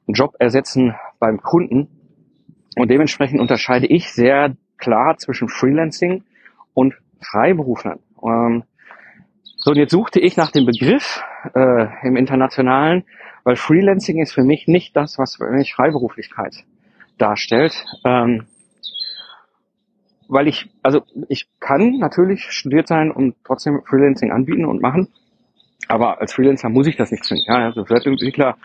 einen 0.07 0.13
Job 0.13 0.35
ersetzen 0.39 0.95
beim 1.19 1.41
Kunden. 1.41 1.89
Und 2.77 2.89
dementsprechend 2.89 3.41
unterscheide 3.41 3.87
ich 3.87 4.11
sehr 4.11 4.55
klar 4.77 5.17
zwischen 5.17 5.49
Freelancing 5.49 6.23
und 6.73 6.93
Freiberuflern. 7.21 7.99
Ähm, 8.23 8.63
so, 9.57 9.71
und 9.71 9.77
jetzt 9.77 9.91
suchte 9.91 10.19
ich 10.19 10.37
nach 10.37 10.51
dem 10.51 10.65
Begriff 10.65 11.23
äh, 11.55 11.87
im 12.03 12.15
Internationalen, 12.15 13.03
weil 13.43 13.55
Freelancing 13.55 14.21
ist 14.21 14.33
für 14.33 14.43
mich 14.43 14.67
nicht 14.67 14.95
das, 14.95 15.17
was 15.17 15.37
für 15.37 15.49
mich 15.49 15.73
Freiberuflichkeit 15.73 16.65
darstellt. 17.17 17.85
Ähm, 18.05 18.47
weil 20.29 20.47
ich, 20.47 20.69
also 20.83 21.03
ich 21.29 21.47
kann 21.59 21.99
natürlich 21.99 22.51
studiert 22.51 22.87
sein 22.87 23.11
und 23.11 23.35
trotzdem 23.45 23.81
Freelancing 23.85 24.31
anbieten 24.31 24.65
und 24.65 24.81
machen, 24.81 25.07
aber 25.87 26.19
als 26.19 26.33
Freelancer 26.33 26.69
muss 26.69 26.87
ich 26.87 26.97
das 26.97 27.11
nicht 27.11 27.23
zwingen. 27.23 27.45
Ja, 27.47 27.65
also 27.65 27.83
als 27.83 28.05
Entwickler 28.05 28.57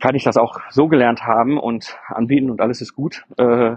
kann 0.00 0.14
ich 0.14 0.24
das 0.24 0.36
auch 0.36 0.60
so 0.70 0.86
gelernt 0.86 1.22
haben 1.22 1.58
und 1.58 1.96
anbieten 2.08 2.50
und 2.50 2.60
alles 2.60 2.80
ist 2.80 2.94
gut. 2.94 3.24
Äh, 3.38 3.76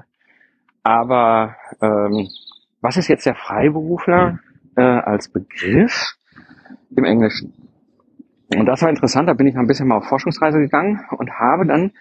aber 0.83 1.55
ähm, 1.81 2.27
was 2.81 2.97
ist 2.97 3.07
jetzt 3.07 3.25
der 3.25 3.35
Freiberufler 3.35 4.39
äh, 4.75 4.81
als 4.81 5.29
Begriff 5.29 6.15
im 6.95 7.03
Englischen? 7.03 7.53
Und 8.55 8.65
das 8.65 8.81
war 8.81 8.89
interessant, 8.89 9.27
da 9.27 9.33
bin 9.33 9.47
ich 9.47 9.55
mal 9.55 9.61
ein 9.61 9.67
bisschen 9.67 9.87
mal 9.87 9.97
auf 9.97 10.07
Forschungsreise 10.07 10.59
gegangen 10.59 11.01
und 11.17 11.31
habe 11.31 11.65
dann 11.65 11.91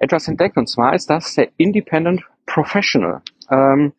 etwas 0.00 0.26
entdeckt. 0.26 0.56
Und 0.56 0.68
zwar 0.68 0.94
ist 0.94 1.08
das 1.08 1.34
der 1.34 1.48
Independent 1.56 2.22
Professional. 2.46 3.20
Ähm, 3.50 3.92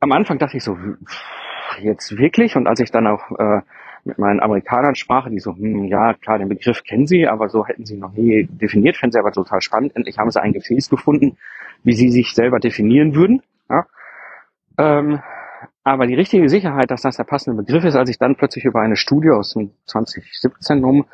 am 0.00 0.12
Anfang 0.12 0.38
dachte 0.38 0.56
ich 0.56 0.64
so, 0.64 0.76
jetzt 1.80 2.16
wirklich? 2.18 2.56
Und 2.56 2.66
als 2.66 2.80
ich 2.80 2.90
dann 2.90 3.06
auch 3.06 3.30
äh, 3.38 3.60
mit 4.04 4.18
meinen 4.18 4.40
Amerikanern 4.40 4.94
sprach, 4.94 5.28
die 5.28 5.38
so, 5.38 5.54
hm, 5.54 5.84
ja, 5.84 6.14
klar, 6.14 6.38
den 6.38 6.48
Begriff 6.48 6.82
kennen 6.82 7.06
sie, 7.06 7.28
aber 7.28 7.48
so 7.48 7.66
hätten 7.66 7.84
sie 7.84 7.96
noch 7.96 8.12
nie 8.12 8.48
definiert, 8.50 8.96
fänden 8.96 9.12
sie 9.12 9.18
aber 9.18 9.32
total 9.32 9.60
spannend. 9.60 9.94
Endlich 9.94 10.18
haben 10.18 10.30
sie 10.30 10.40
ein 10.40 10.52
Gefäß 10.52 10.88
gefunden, 10.88 11.36
wie 11.84 11.92
sie 11.94 12.10
sich 12.10 12.34
selber 12.34 12.58
definieren 12.58 13.14
würden. 13.14 13.42
Ja. 13.68 13.86
Ähm, 14.78 15.20
aber 15.84 16.06
die 16.06 16.14
richtige 16.14 16.48
Sicherheit, 16.48 16.90
dass 16.90 17.02
das 17.02 17.16
der 17.16 17.24
passende 17.24 17.62
Begriff 17.62 17.84
ist, 17.84 17.96
als 17.96 18.10
ich 18.10 18.18
dann 18.18 18.36
plötzlich 18.36 18.64
über 18.64 18.80
eine 18.80 18.96
Studie 18.96 19.30
aus 19.30 19.54
dem 19.54 19.72
2017 19.86 20.84
rum 20.84 21.06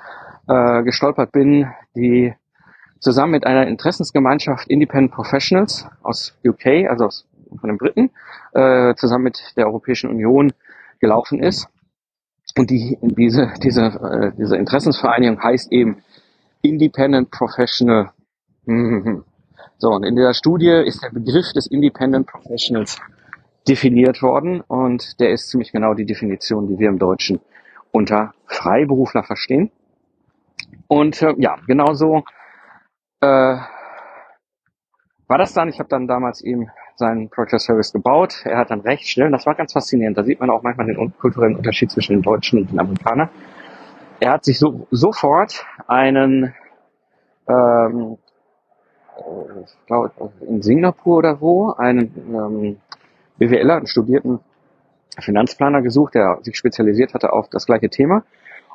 äh, 0.49 0.83
gestolpert 0.83 1.33
bin, 1.33 1.69
die 1.95 2.35
zusammen 3.01 3.33
mit 3.33 3.47
einer 3.47 3.67
Interessensgemeinschaft 3.67 4.69
Independent 4.69 5.13
Professionals 5.13 5.87
aus 6.03 6.37
UK, 6.45 6.89
also 6.89 7.07
aus, 7.07 7.27
von 7.61 7.69
den 7.69 7.79
Briten, 7.79 8.11
äh, 8.53 8.95
zusammen 8.95 9.25
mit 9.25 9.39
der 9.57 9.67
Europäischen 9.67 10.11
Union 10.11 10.53
gelaufen 11.01 11.43
ist. 11.43 11.69
Und 12.57 12.71
die, 12.71 12.99
diese, 13.03 13.53
diese, 13.63 13.83
äh, 13.83 14.33
diese 14.39 14.57
Interessensvereinigung 14.57 15.43
heißt 15.43 15.73
eben 15.73 16.03
Independent 16.63 17.31
Professional. 17.31 18.11
So, 19.77 19.91
und 19.91 20.05
in 20.05 20.17
der 20.17 20.33
Studie 20.33 20.83
ist 20.87 21.03
der 21.03 21.11
Begriff 21.11 21.53
des 21.53 21.67
Independent 21.67 22.27
Professionals 22.27 22.99
definiert 23.69 24.23
worden 24.23 24.61
und 24.61 25.21
der 25.21 25.31
ist 25.31 25.49
ziemlich 25.49 25.73
genau 25.73 25.95
die 25.95 26.07
Definition, 26.07 26.69
die 26.69 26.79
wir 26.79 26.89
im 26.89 26.99
Deutschen 26.99 27.41
unter 27.91 28.35
Freiberufler 28.47 29.25
verstehen. 29.25 29.71
Und 30.89 31.23
äh, 31.23 31.35
ja, 31.39 31.57
genauso 31.67 32.25
äh, 33.25 33.59
war 35.27 35.39
das 35.39 35.53
dann. 35.55 35.69
Ich 35.69 35.79
habe 35.79 35.89
dann 35.89 36.07
damals 36.07 36.43
eben 36.43 36.71
seinen 36.97 37.29
Project 37.29 37.63
Service 37.63 37.93
gebaut. 37.93 38.43
Er 38.45 38.59
hat 38.59 38.71
dann 38.71 38.81
recht 38.81 39.09
schnell, 39.09 39.31
das 39.31 39.47
war 39.47 39.55
ganz 39.55 39.73
faszinierend, 39.73 40.17
da 40.17 40.23
sieht 40.23 40.41
man 40.41 40.51
auch 40.51 40.63
manchmal 40.63 40.87
den 40.87 41.17
kulturellen 41.19 41.57
Unterschied 41.57 41.91
zwischen 41.91 42.13
den 42.13 42.23
Deutschen 42.23 42.61
und 42.61 42.71
den 42.71 42.79
Amerikanern. 42.79 43.31
Er 44.21 44.33
hat 44.33 44.45
sich 44.45 44.59
so, 44.59 44.87
sofort 44.91 45.67
einen, 45.89 46.55
ähm, 47.49 48.19
ich 49.65 49.87
glaube 49.87 50.13
in 50.47 50.63
Singapur 50.63 51.17
oder 51.19 51.41
wo, 51.41 51.73
einen 51.73 52.13
ähm, 52.17 52.81
BWLer, 53.39 53.77
einen 53.77 53.87
studierten 53.87 54.41
Finanzplaner 55.19 55.83
gesucht, 55.83 56.15
der 56.15 56.39
sich 56.43 56.57
spezialisiert 56.57 57.15
hatte 57.15 57.33
auf 57.33 57.49
das 57.49 57.67
gleiche 57.67 57.89
Thema 57.89 58.25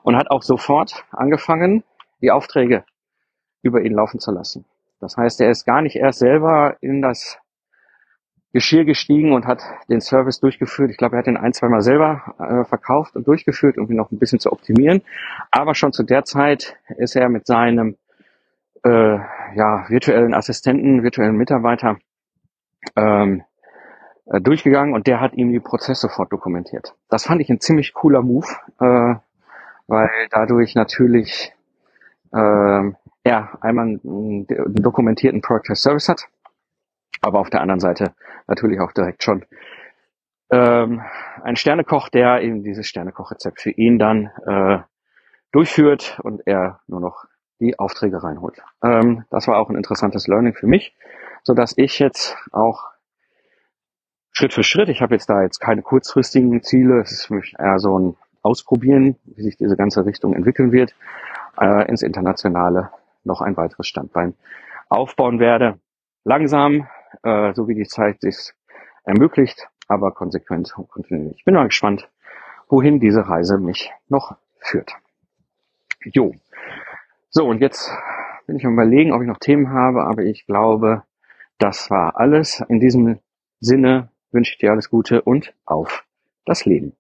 und 0.04 0.18
hat 0.18 0.30
auch 0.30 0.44
sofort 0.44 1.06
angefangen, 1.12 1.84
die 2.22 2.32
Aufträge 2.32 2.84
über 3.62 3.82
ihn 3.82 3.94
laufen 3.94 4.20
zu 4.20 4.32
lassen. 4.32 4.66
Das 5.00 5.18
heißt, 5.18 5.42
er 5.42 5.50
ist 5.50 5.66
gar 5.66 5.82
nicht 5.82 5.96
erst 5.96 6.20
selber 6.20 6.78
in 6.82 7.02
das 7.02 7.40
Geschirr 8.52 8.84
gestiegen 8.84 9.34
und 9.34 9.46
hat 9.46 9.62
den 9.90 10.02
Service 10.02 10.40
durchgeführt. 10.40 10.90
Ich 10.90 10.98
glaube, 10.98 11.16
er 11.16 11.20
hat 11.20 11.28
den 11.28 11.38
ein, 11.38 11.54
zweimal 11.54 11.82
selber 11.82 12.36
äh, 12.40 12.66
verkauft 12.66 13.16
und 13.16 13.28
durchgeführt, 13.28 13.78
um 13.78 13.90
ihn 13.90 13.96
noch 13.96 14.12
ein 14.12 14.18
bisschen 14.18 14.40
zu 14.40 14.52
optimieren. 14.52 15.04
Aber 15.52 15.76
schon 15.76 15.94
zu 15.94 16.04
der 16.04 16.26
Zeit 16.26 16.76
ist 16.98 17.16
er 17.16 17.30
mit 17.30 17.46
seinem 17.46 17.96
äh, 18.84 19.18
ja, 19.56 19.86
virtuellen 19.90 20.34
Assistenten, 20.34 21.04
virtuellen 21.04 21.36
Mitarbeiter 21.36 21.98
ähm, 22.96 23.44
äh, 24.26 24.42
durchgegangen 24.42 24.96
und 24.96 25.06
der 25.06 25.22
hat 25.22 25.34
ihm 25.34 25.52
die 25.52 25.60
Prozesse 25.60 26.08
sofort 26.08 26.32
dokumentiert. 26.32 26.96
Das 27.10 27.26
fand 27.26 27.42
ich 27.42 27.50
ein 27.50 27.60
ziemlich 27.60 27.94
cooler 27.94 28.24
Move, 28.24 28.48
äh, 28.80 29.16
weil 29.88 30.10
dadurch 30.32 30.74
natürlich 30.76 31.54
äh, 32.32 32.92
ja 33.26 33.58
einmal 33.62 33.86
einen, 33.86 34.48
einen 34.50 34.76
dokumentierten 34.76 35.42
Project 35.42 35.78
Service 35.78 36.10
hat 36.10 36.28
aber 37.22 37.40
auf 37.40 37.50
der 37.50 37.62
anderen 37.62 37.80
Seite 37.80 38.14
natürlich 38.48 38.80
auch 38.80 38.92
direkt 38.92 39.24
schon 39.24 39.46
ähm, 40.52 41.02
ein 41.44 41.56
Sternekoch, 41.56 42.10
der 42.10 42.42
eben 42.42 42.64
dieses 42.64 42.88
Sternekochrezept 42.88 43.62
für 43.62 43.72
ihn 43.72 44.00
dann 44.00 44.32
äh, 44.46 44.80
durchführt 45.52 46.20
und 46.24 46.46
er 46.46 46.80
nur 46.88 47.02
noch 47.02 47.26
die 47.60 47.78
Aufträge 47.78 48.24
reinholt. 48.24 48.62
Ähm, 48.84 49.26
das 49.30 49.48
war 49.48 49.58
auch 49.58 49.70
ein 49.70 49.76
interessantes 49.76 50.28
Learning 50.28 50.54
für 50.54 50.68
mich, 50.68 50.96
so 51.44 51.54
dass 51.54 51.74
ich 51.78 52.00
jetzt 52.00 52.38
auch 52.52 52.86
Schritt 54.32 54.54
für 54.54 54.64
Schritt, 54.64 54.90
ich 54.90 55.02
habe 55.02 55.16
jetzt 55.16 55.30
da 55.30 55.42
jetzt 55.42 55.60
keine 55.60 55.82
kurzfristigen 55.82 56.64
Ziele, 56.64 57.02
es 57.02 57.12
ist 57.12 57.26
für 57.26 57.36
mich 57.36 57.56
eher 57.60 57.80
so 57.80 58.00
ein 58.00 58.16
Ausprobieren, 58.42 59.18
wie 59.26 59.44
sich 59.44 59.58
diese 59.58 59.76
ganze 59.76 60.06
Richtung 60.06 60.34
entwickeln 60.34 60.72
wird, 60.72 60.96
äh, 61.60 61.90
ins 61.90 62.04
Internationale 62.04 62.90
noch 63.30 63.42
ein 63.42 63.56
weiteres 63.56 63.88
Standbein 63.88 64.34
aufbauen 64.90 65.40
werde. 65.40 65.80
Langsam, 66.26 66.88
äh, 67.24 67.54
so 67.54 67.68
wie 67.70 67.76
die 67.76 67.88
Zeit 67.88 68.24
es 68.24 68.54
ermöglicht, 69.06 69.70
aber 69.88 70.12
konsequent 70.12 70.74
und 70.78 70.90
kontinuierlich. 70.90 71.38
Ich 71.38 71.46
bin 71.46 71.56
mal 71.56 71.68
gespannt, 71.68 72.10
wohin 72.68 73.00
diese 73.00 73.28
Reise 73.28 73.58
mich 73.58 73.92
noch 74.10 74.36
führt. 74.60 74.94
Jo. 76.04 76.34
So, 77.30 77.46
und 77.46 77.62
jetzt 77.62 77.92
bin 78.48 78.58
ich 78.58 78.66
am 78.66 78.74
überlegen, 78.74 79.14
ob 79.14 79.22
ich 79.22 79.28
noch 79.28 79.40
Themen 79.40 79.70
habe, 79.70 80.04
aber 80.04 80.24
ich 80.24 80.46
glaube, 80.46 81.04
das 81.58 81.90
war 81.90 82.18
alles. 82.18 82.64
In 82.68 82.80
diesem 82.80 83.20
Sinne 83.60 84.10
wünsche 84.32 84.54
ich 84.54 84.58
dir 84.58 84.72
alles 84.72 84.90
Gute 84.90 85.22
und 85.22 85.54
auf 85.66 86.06
das 86.46 86.66
Leben. 86.66 86.96